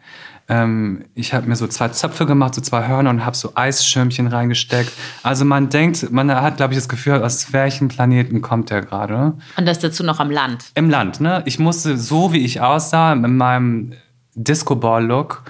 [0.50, 4.26] Ähm, ich habe mir so zwei Zöpfe gemacht, so zwei Hörner und habe so Eisschirmchen
[4.26, 4.90] reingesteckt.
[5.22, 9.34] Also man denkt, man hat, glaube ich, das Gefühl, aus welchem Planeten kommt der gerade?
[9.56, 10.64] und das dazu noch am Land.
[10.74, 11.42] Im Land, ne?
[11.46, 13.92] Ich musste, so wie ich aussah, in meinem
[14.34, 15.42] Disco-Ball-Look,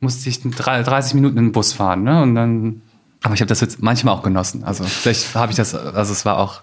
[0.00, 2.20] musste ich drei- 30 Minuten in den Bus fahren, ne?
[2.22, 2.82] Und dann,
[3.22, 4.64] aber ich habe das jetzt manchmal auch genossen.
[4.64, 6.62] Also vielleicht habe ich das, also es war auch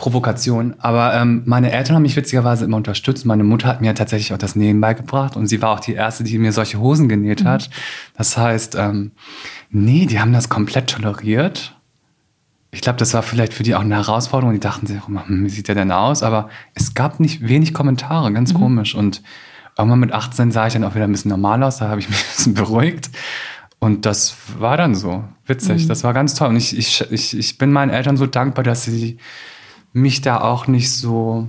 [0.00, 0.76] Provokation.
[0.78, 3.26] Aber ähm, meine Eltern haben mich witzigerweise immer unterstützt.
[3.26, 6.24] Meine Mutter hat mir tatsächlich auch das Nähen beigebracht und sie war auch die erste,
[6.24, 7.68] die mir solche Hosen genäht hat.
[8.16, 9.12] Das heißt, ähm,
[9.68, 11.76] nee, die haben das komplett toleriert.
[12.70, 14.54] Ich glaube, das war vielleicht für die auch eine Herausforderung.
[14.54, 16.22] Die dachten sich auch immer, hm, wie sieht der denn aus?
[16.22, 18.94] Aber es gab nicht wenig Kommentare, ganz komisch.
[18.94, 19.22] Und
[19.76, 21.76] irgendwann mit 18 sah ich dann auch wieder ein bisschen normal aus.
[21.76, 23.10] Da habe ich mich ein bisschen beruhigt.
[23.78, 25.88] Und das war dann so witzig.
[25.88, 26.48] Das war ganz toll.
[26.48, 29.18] Und ich, ich, ich, ich bin meinen Eltern so dankbar, dass sie
[29.92, 31.48] mich da auch nicht so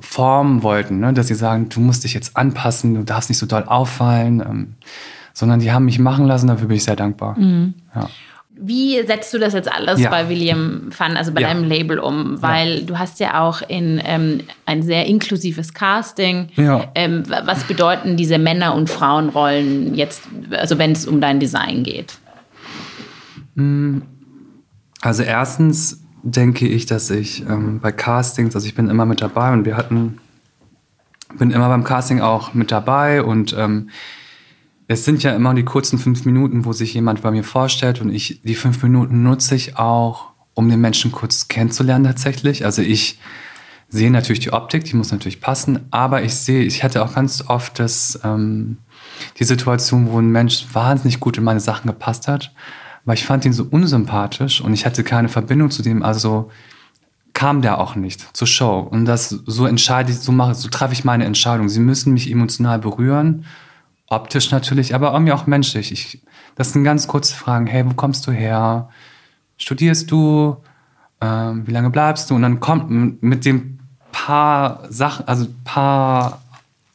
[0.00, 1.00] formen wollten.
[1.00, 1.12] Ne?
[1.12, 4.40] Dass sie sagen, du musst dich jetzt anpassen, du darfst nicht so doll auffallen.
[4.40, 4.74] Ähm,
[5.36, 7.36] sondern die haben mich machen lassen, dafür bin ich sehr dankbar.
[7.38, 8.08] Ja.
[8.56, 10.10] Wie setzt du das jetzt alles Ja.
[10.10, 11.48] bei William Fun, also bei Ja.
[11.48, 12.40] deinem Label um?
[12.40, 16.50] Weil du hast ja auch in ähm, ein sehr inklusives Casting.
[16.54, 16.84] Ja.
[16.94, 21.82] Ähm, wa- was bedeuten diese Männer- und Frauenrollen jetzt, also wenn es um dein Design
[21.82, 22.14] geht?
[25.00, 29.52] Also erstens denke ich, dass ich ähm, bei Castings, also ich bin immer mit dabei
[29.52, 30.18] und wir hatten,
[31.38, 33.90] bin immer beim Casting auch mit dabei und ähm,
[34.88, 38.10] es sind ja immer die kurzen fünf Minuten, wo sich jemand bei mir vorstellt und
[38.10, 42.64] ich die fünf Minuten nutze ich auch, um den Menschen kurz kennenzulernen tatsächlich.
[42.64, 43.18] Also ich
[43.88, 47.44] sehe natürlich die Optik, die muss natürlich passen, aber ich sehe, ich hatte auch ganz
[47.46, 48.78] oft das, ähm,
[49.38, 52.52] die Situation, wo ein Mensch wahnsinnig gut in meine Sachen gepasst hat,
[53.04, 56.50] weil ich fand ihn so unsympathisch und ich hatte keine Verbindung zu dem, also
[57.34, 58.78] kam der auch nicht zur Show.
[58.78, 61.68] Und das so entscheide ich, so mache, so treffe ich meine Entscheidung.
[61.68, 63.44] Sie müssen mich emotional berühren
[64.08, 65.92] optisch natürlich, aber irgendwie auch menschlich.
[65.92, 66.22] Ich,
[66.56, 67.66] das sind ganz kurze Fragen.
[67.66, 68.88] Hey, wo kommst du her?
[69.56, 70.56] Studierst du?
[71.20, 72.34] Ähm, wie lange bleibst du?
[72.34, 73.78] Und dann kommt mit dem
[74.12, 76.42] paar Sachen, also paar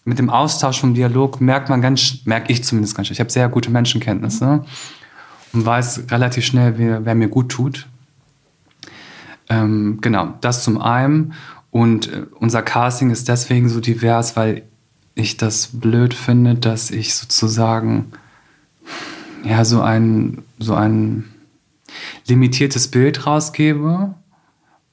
[0.06, 3.16] mit dem Austausch vom Dialog merkt man ganz, merke ich zumindest ganz schnell.
[3.16, 4.64] Ich habe sehr gute Menschenkenntnisse
[5.54, 7.88] und weiß relativ schnell, wer, wer mir gut tut.
[9.50, 11.34] Ähm, genau, das zum einen.
[11.72, 14.64] Und äh, unser Casting ist deswegen so divers, weil
[15.16, 18.12] ich das blöd finde, dass ich sozusagen
[19.44, 21.26] ja so ein, so ein
[22.28, 24.14] limitiertes Bild rausgebe,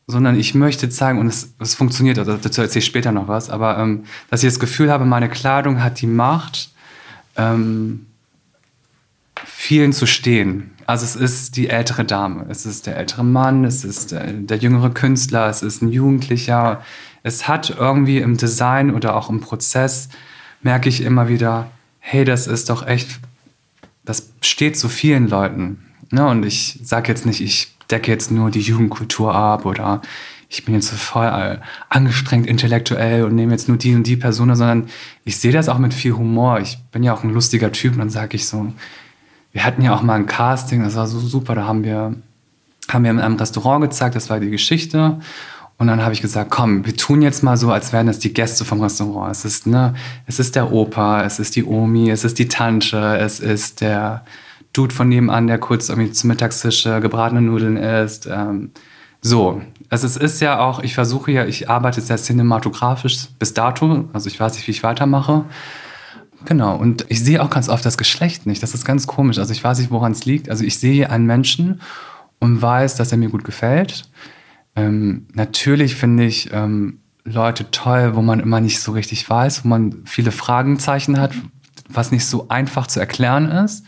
[0.06, 3.50] sondern ich möchte zeigen, und es, es funktioniert, also dazu erzähle ich später noch was,
[3.50, 6.70] aber ähm, dass ich das Gefühl habe, meine Kleidung hat die Macht,
[7.36, 8.06] ähm,
[9.56, 10.70] vielen zu stehen.
[10.84, 14.58] Also es ist die ältere Dame, es ist der ältere Mann, es ist der, der
[14.58, 16.82] jüngere Künstler, es ist ein Jugendlicher.
[17.22, 20.10] Es hat irgendwie im Design oder auch im Prozess,
[20.62, 23.18] merke ich immer wieder, hey, das ist doch echt,
[24.04, 25.86] das steht zu vielen Leuten.
[26.12, 26.24] Ne?
[26.28, 30.02] Und ich sage jetzt nicht, ich decke jetzt nur die Jugendkultur ab oder
[30.48, 34.88] ich bin jetzt voll angestrengt intellektuell und nehme jetzt nur die und die Person, sondern
[35.24, 36.60] ich sehe das auch mit viel Humor.
[36.60, 38.72] Ich bin ja auch ein lustiger Typ und dann sage ich so,
[39.56, 42.14] wir hatten ja auch mal ein Casting, das war so super, da haben wir,
[42.90, 45.18] haben wir in einem Restaurant gezeigt, das war die Geschichte.
[45.78, 48.34] Und dann habe ich gesagt, komm, wir tun jetzt mal so, als wären es die
[48.34, 49.32] Gäste vom Restaurant.
[49.32, 49.94] Es ist, ne,
[50.26, 54.26] es ist der Opa, es ist die Omi, es ist die Tante, es ist der
[54.74, 58.28] Dude von nebenan, der kurz irgendwie zum Mittagstisch äh, gebratene Nudeln isst.
[58.30, 58.72] Ähm,
[59.22, 64.04] so, also es ist ja auch, ich versuche ja, ich arbeite sehr cinematografisch bis dato,
[64.12, 65.46] also ich weiß nicht, wie ich weitermache.
[66.44, 68.62] Genau, und ich sehe auch ganz oft das Geschlecht nicht.
[68.62, 69.38] Das ist ganz komisch.
[69.38, 70.50] Also ich weiß nicht, woran es liegt.
[70.50, 71.80] Also ich sehe einen Menschen
[72.38, 74.08] und weiß, dass er mir gut gefällt.
[74.76, 79.68] Ähm, natürlich finde ich ähm, Leute toll, wo man immer nicht so richtig weiß, wo
[79.68, 81.32] man viele Fragenzeichen hat,
[81.88, 83.84] was nicht so einfach zu erklären ist.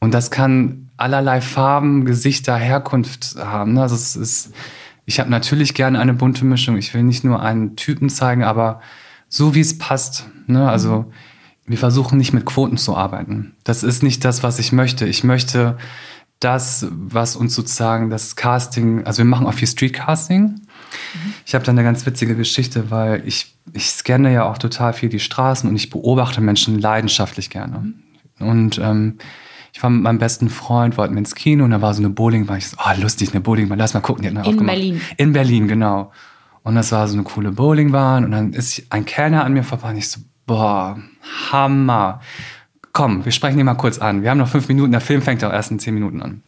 [0.00, 3.74] Und das kann allerlei Farben, Gesichter, Herkunft haben.
[3.74, 3.82] Ne?
[3.82, 4.54] Also es ist,
[5.04, 6.76] ich habe natürlich gerne eine bunte Mischung.
[6.76, 8.80] Ich will nicht nur einen Typen zeigen, aber
[9.28, 10.28] so wie es passt.
[10.46, 10.68] Ne?
[10.68, 11.12] Also
[11.72, 13.56] wir versuchen nicht mit Quoten zu arbeiten.
[13.64, 15.06] Das ist nicht das, was ich möchte.
[15.06, 15.78] Ich möchte
[16.38, 20.42] das, was uns sozusagen das Casting, also wir machen auch viel Streetcasting.
[20.42, 20.60] Mhm.
[21.46, 25.08] Ich habe da eine ganz witzige Geschichte, weil ich, ich scanne ja auch total viel
[25.08, 27.94] die Straßen und ich beobachte Menschen leidenschaftlich gerne.
[28.38, 29.16] Und ähm,
[29.72, 32.10] ich war mit meinem besten Freund, wollten wir ins Kino und da war so eine
[32.10, 32.58] Bowlingbahn.
[32.58, 34.24] Ich so, oh, lustig, eine Bowlingbahn, lass mal gucken.
[34.24, 34.66] Die hat In aufgemacht.
[34.66, 35.00] Berlin.
[35.16, 36.12] In Berlin, genau.
[36.64, 39.88] Und das war so eine coole Bowlingbahn und dann ist ein Kellner an mir vorbei
[39.88, 40.98] und ich so, boah,
[41.50, 42.20] Hammer.
[42.92, 44.22] Komm, wir sprechen ihn mal kurz an.
[44.22, 46.42] Wir haben noch fünf Minuten, der Film fängt auch erst in zehn Minuten an.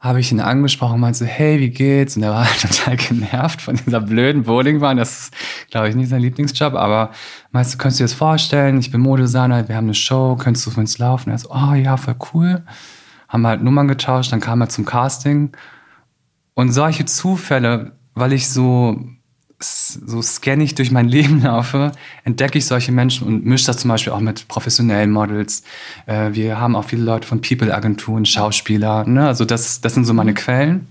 [0.00, 2.16] Habe ich ihn angesprochen meinte so, hey, wie geht's?
[2.16, 4.96] Und er war total genervt von dieser blöden Bowlingbahn.
[4.96, 5.34] Das ist,
[5.70, 7.10] glaube ich, nicht sein Lieblingsjob, aber
[7.50, 8.78] meinst du, könntest du dir das vorstellen?
[8.78, 11.30] Ich bin Modedesigner, wir haben eine Show, könntest du für uns laufen?
[11.30, 12.62] er so, oh ja, voll cool.
[13.28, 15.52] Haben halt Nummern getauscht, dann kam er zum Casting.
[16.54, 18.98] Und solche Zufälle, weil ich so
[19.58, 21.92] so scanne ich durch mein Leben laufe,
[22.24, 25.62] entdecke ich solche Menschen und mische das zum Beispiel auch mit professionellen Models.
[26.06, 29.06] Äh, wir haben auch viele Leute von People-Agenturen, Schauspieler.
[29.06, 29.26] Ne?
[29.26, 30.86] Also das, das sind so meine Quellen.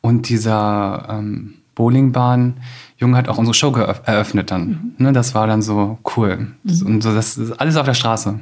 [0.00, 4.94] Und dieser ähm, Bowlingbahn-Junge hat auch unsere Show eröffnet dann.
[4.98, 5.04] Mhm.
[5.04, 5.12] Ne?
[5.12, 6.48] Das war dann so cool.
[6.64, 6.86] Mhm.
[6.86, 8.40] Und so, das ist alles auf der Straße.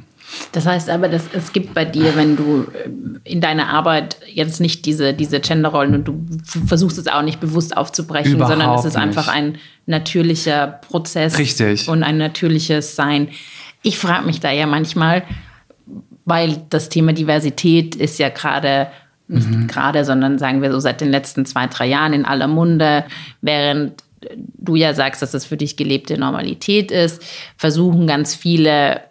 [0.51, 2.89] Das heißt aber, dass es gibt bei dir, wenn du äh,
[3.23, 6.25] in deiner Arbeit jetzt nicht diese, diese Genderrollen und du
[6.65, 9.03] versuchst es auch nicht bewusst aufzubrechen, Überhaupt sondern es ist nicht.
[9.03, 11.87] einfach ein natürlicher Prozess Richtig.
[11.87, 13.29] und ein natürliches Sein.
[13.83, 15.23] Ich frage mich da ja manchmal,
[16.25, 18.87] weil das Thema Diversität ist ja gerade
[19.29, 19.67] nicht mhm.
[19.67, 23.03] gerade, sondern sagen wir so seit den letzten zwei, drei Jahren in aller Munde,
[23.41, 24.03] während
[24.35, 27.21] du ja sagst, dass das für dich gelebte Normalität ist,
[27.57, 29.01] versuchen ganz viele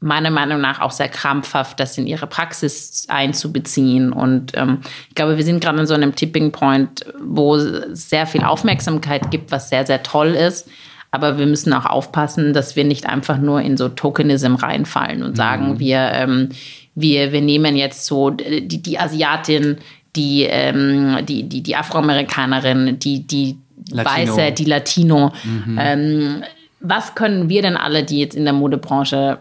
[0.00, 4.12] meiner Meinung nach auch sehr krampfhaft, das in ihre Praxis einzubeziehen.
[4.12, 8.26] Und ähm, ich glaube, wir sind gerade an so einem Tipping Point, wo es sehr
[8.26, 10.68] viel Aufmerksamkeit gibt, was sehr, sehr toll ist.
[11.10, 15.36] Aber wir müssen auch aufpassen, dass wir nicht einfach nur in so Tokenism reinfallen und
[15.36, 15.78] sagen, mhm.
[15.80, 16.48] wir, ähm,
[16.94, 19.78] wir, wir nehmen jetzt so die, die Asiatin,
[20.16, 23.58] die, ähm, die, die, die Afroamerikanerin, die, die
[23.90, 24.36] Latino.
[24.36, 25.32] Weiße, die Latino.
[25.44, 25.78] Mhm.
[25.78, 26.44] Ähm,
[26.80, 29.38] was können wir denn alle, die jetzt in der Modebranche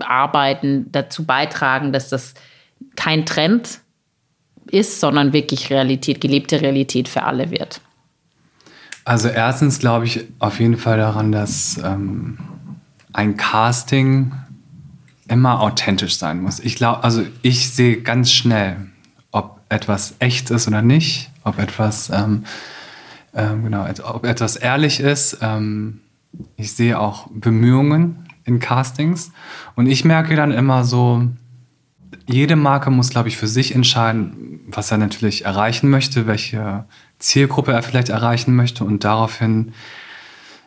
[0.00, 2.34] arbeiten, dazu beitragen, dass das
[2.96, 3.80] kein Trend
[4.70, 7.80] ist, sondern wirklich Realität, gelebte Realität für alle wird?
[9.04, 12.38] Also erstens glaube ich auf jeden Fall daran, dass ähm,
[13.12, 14.32] ein Casting
[15.28, 16.60] immer authentisch sein muss.
[16.60, 18.76] Ich glaube, also ich sehe ganz schnell,
[19.32, 22.44] ob etwas echt ist oder nicht, ob etwas ähm,
[23.34, 25.38] ähm, genau, ob etwas ehrlich ist.
[25.40, 26.00] Ähm,
[26.56, 29.32] ich sehe auch Bemühungen in Castings.
[29.74, 31.28] Und ich merke dann immer so,
[32.26, 36.84] jede Marke muss, glaube ich, für sich entscheiden, was er natürlich erreichen möchte, welche
[37.18, 39.72] Zielgruppe er vielleicht erreichen möchte und daraufhin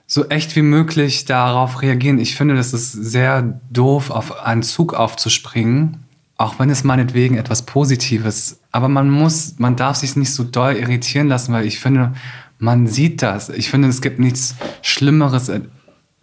[0.07, 2.19] so echt wie möglich darauf reagieren.
[2.19, 6.03] Ich finde, das ist sehr doof, auf einen Zug aufzuspringen,
[6.38, 10.73] auch wenn es meinetwegen etwas Positives, aber man muss, man darf sich nicht so doll
[10.73, 12.13] irritieren lassen, weil ich finde,
[12.59, 13.49] man sieht das.
[13.49, 15.49] Ich finde, es gibt nichts Schlimmeres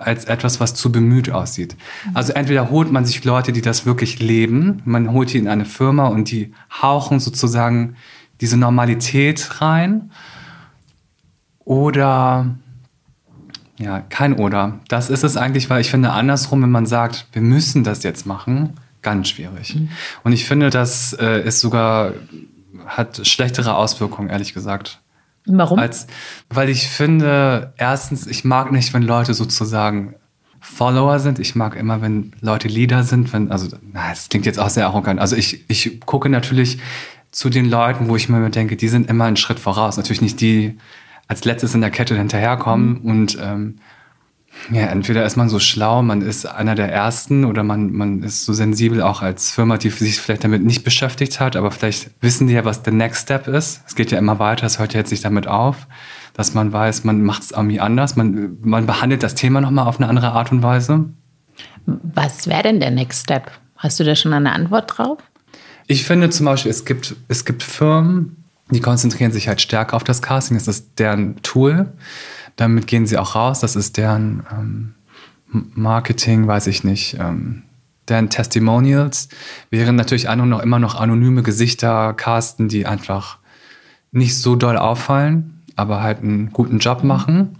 [0.07, 1.77] als etwas, was zu bemüht aussieht.
[2.15, 5.65] Also entweder holt man sich Leute, die das wirklich leben, man holt die in eine
[5.65, 7.97] Firma und die hauchen sozusagen
[8.41, 10.11] diese Normalität rein.
[11.65, 12.57] Oder,
[13.79, 14.81] ja, kein Oder.
[14.89, 18.27] Das ist es eigentlich, weil ich finde, andersrum, wenn man sagt, wir müssen das jetzt
[18.27, 19.75] machen, ganz schwierig.
[19.75, 19.91] Mhm.
[20.25, 22.15] Und ich finde, das äh, ist sogar,
[22.87, 25.02] hat schlechtere Auswirkungen, ehrlich gesagt.
[25.47, 25.79] Warum?
[25.79, 26.07] Als,
[26.51, 30.15] weil ich finde, erstens, ich mag nicht, wenn Leute sozusagen
[30.61, 31.41] Follower sind.
[31.41, 33.33] Ich mag immer, wenn Leute Leader sind.
[33.33, 35.19] Wenn, also, na, das klingt jetzt auch sehr arrogant.
[35.21, 36.79] Also ich, ich gucke natürlich
[37.33, 39.97] zu den Leuten, wo ich mir denke, die sind immer einen Schritt voraus.
[39.97, 40.79] Natürlich nicht die
[41.27, 43.11] als letztes in der Kette hinterherkommen mhm.
[43.11, 43.77] und ähm,
[44.71, 48.45] ja, entweder ist man so schlau, man ist einer der Ersten oder man, man ist
[48.45, 52.47] so sensibel auch als Firma, die sich vielleicht damit nicht beschäftigt hat, aber vielleicht wissen
[52.47, 53.83] die ja, was der Next Step ist.
[53.87, 55.89] Es geht ja immer weiter, es hört ja jetzt nicht damit auf,
[56.35, 59.99] dass man weiß, man macht es irgendwie anders, man, man behandelt das Thema nochmal auf
[59.99, 61.07] eine andere Art und Weise.
[61.87, 63.51] Was wäre denn der Next Step?
[63.77, 65.19] Hast du da schon eine Antwort drauf?
[65.89, 70.05] Ich finde zum Beispiel, es gibt, es gibt Firmen, die konzentrieren sich halt stärker auf
[70.05, 71.93] das Casting, das ist deren Tool.
[72.57, 73.61] Damit gehen sie auch raus.
[73.61, 74.95] Das ist deren ähm,
[75.47, 77.17] Marketing, weiß ich nicht.
[77.19, 77.63] Ähm,
[78.09, 79.29] deren Testimonials
[79.71, 83.39] wären natürlich auch noch immer noch anonyme Gesichter casten, die einfach
[84.11, 87.59] nicht so doll auffallen, aber halt einen guten Job machen.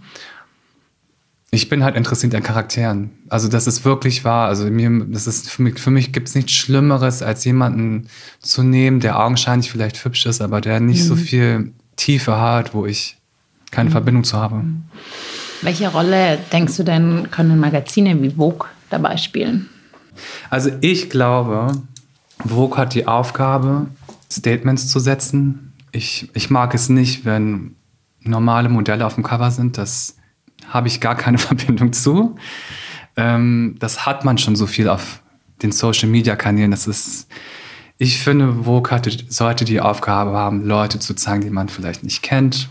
[1.49, 3.11] Ich bin halt interessiert an Charakteren.
[3.29, 4.47] Also das ist wirklich wahr.
[4.47, 8.07] Also mir, das ist für mich, für mich gibt es nichts Schlimmeres, als jemanden
[8.39, 11.07] zu nehmen, der augenscheinlich vielleicht hübsch ist, aber der nicht mhm.
[11.07, 13.17] so viel Tiefe hat, wo ich
[13.73, 13.93] keine mhm.
[13.93, 14.85] Verbindung zu haben.
[15.61, 19.69] Welche Rolle denkst du denn, können Magazine wie Vogue dabei spielen?
[20.49, 21.71] Also ich glaube,
[22.45, 23.87] Vogue hat die Aufgabe,
[24.31, 25.73] Statements zu setzen.
[25.91, 27.75] Ich, ich mag es nicht, wenn
[28.21, 29.77] normale Modelle auf dem Cover sind.
[29.77, 30.17] Das
[30.67, 32.35] habe ich gar keine Verbindung zu.
[33.15, 35.21] Ähm, das hat man schon so viel auf
[35.61, 36.71] den Social-Media-Kanälen.
[36.71, 37.27] Das ist,
[37.97, 38.99] ich finde, Vogue
[39.29, 42.69] sollte die Aufgabe haben, Leute zu zeigen, die man vielleicht nicht kennt,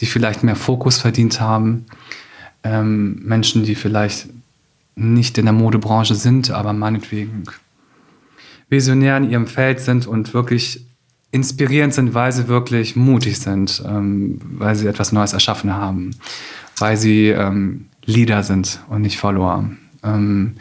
[0.00, 1.86] die vielleicht mehr Fokus verdient haben.
[2.62, 4.28] Ähm, Menschen, die vielleicht
[4.96, 7.44] nicht in der Modebranche sind, aber meinetwegen
[8.68, 10.84] visionär in ihrem Feld sind und wirklich
[11.32, 16.10] inspirierend sind, weil sie wirklich mutig sind, ähm, weil sie etwas Neues erschaffen haben,
[16.78, 19.70] weil sie ähm, Leader sind und nicht Follower.
[20.02, 20.56] Ähm,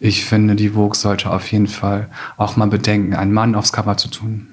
[0.00, 3.96] ich finde, die Vogue sollte auf jeden Fall auch mal bedenken, einen Mann aufs Cover
[3.96, 4.48] zu tun.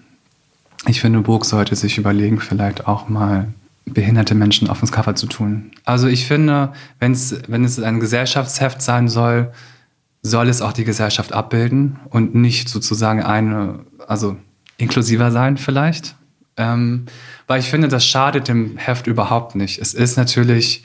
[0.88, 3.48] Ich finde, Vogue sollte sich überlegen, vielleicht auch mal
[3.86, 5.72] behinderte Menschen auf ins Cover zu tun.
[5.86, 9.52] Also ich finde, wenn's, wenn es ein Gesellschaftsheft sein soll,
[10.22, 14.38] soll es auch die Gesellschaft abbilden und nicht sozusagen eine, also
[14.78, 16.16] inklusiver sein vielleicht.
[16.58, 17.06] Ähm,
[17.48, 19.80] weil ich finde, das schadet dem Heft überhaupt nicht.
[19.80, 20.84] Es ist natürlich,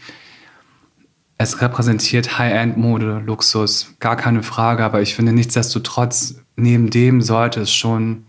[1.38, 7.72] es repräsentiert High-End-Mode, Luxus, gar keine Frage, aber ich finde nichtsdestotrotz, neben dem sollte es
[7.72, 8.24] schon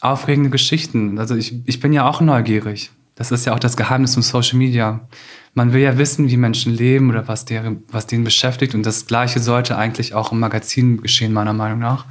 [0.00, 1.18] aufregende Geschichten.
[1.18, 2.90] Also ich, ich bin ja auch neugierig.
[3.20, 5.00] Das ist ja auch das Geheimnis von Social Media.
[5.52, 8.74] Man will ja wissen, wie Menschen leben oder was, deren, was denen beschäftigt.
[8.74, 12.06] Und das Gleiche sollte eigentlich auch im Magazin geschehen, meiner Meinung nach.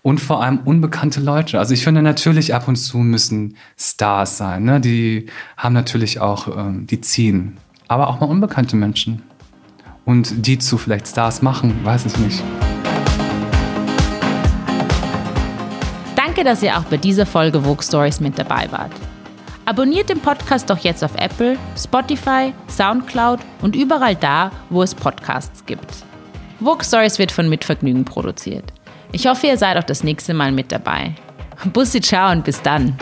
[0.00, 1.58] Und vor allem unbekannte Leute.
[1.58, 4.64] Also ich finde natürlich ab und zu müssen Stars sein.
[4.64, 4.80] Ne?
[4.80, 5.26] Die
[5.58, 7.58] haben natürlich auch, ähm, die ziehen.
[7.86, 9.20] Aber auch mal unbekannte Menschen.
[10.06, 12.42] Und die zu vielleicht Stars machen, weiß ich nicht.
[16.16, 18.92] Danke, dass ihr auch bei dieser Folge Vogue Stories mit dabei wart.
[19.64, 25.64] Abonniert den Podcast doch jetzt auf Apple, Spotify, Soundcloud und überall da, wo es Podcasts
[25.66, 26.04] gibt.
[26.58, 28.72] Vogue Stories wird von Mitvergnügen produziert.
[29.12, 31.14] Ich hoffe, ihr seid auch das nächste Mal mit dabei.
[31.72, 32.96] Bussi, ciao und bis dann.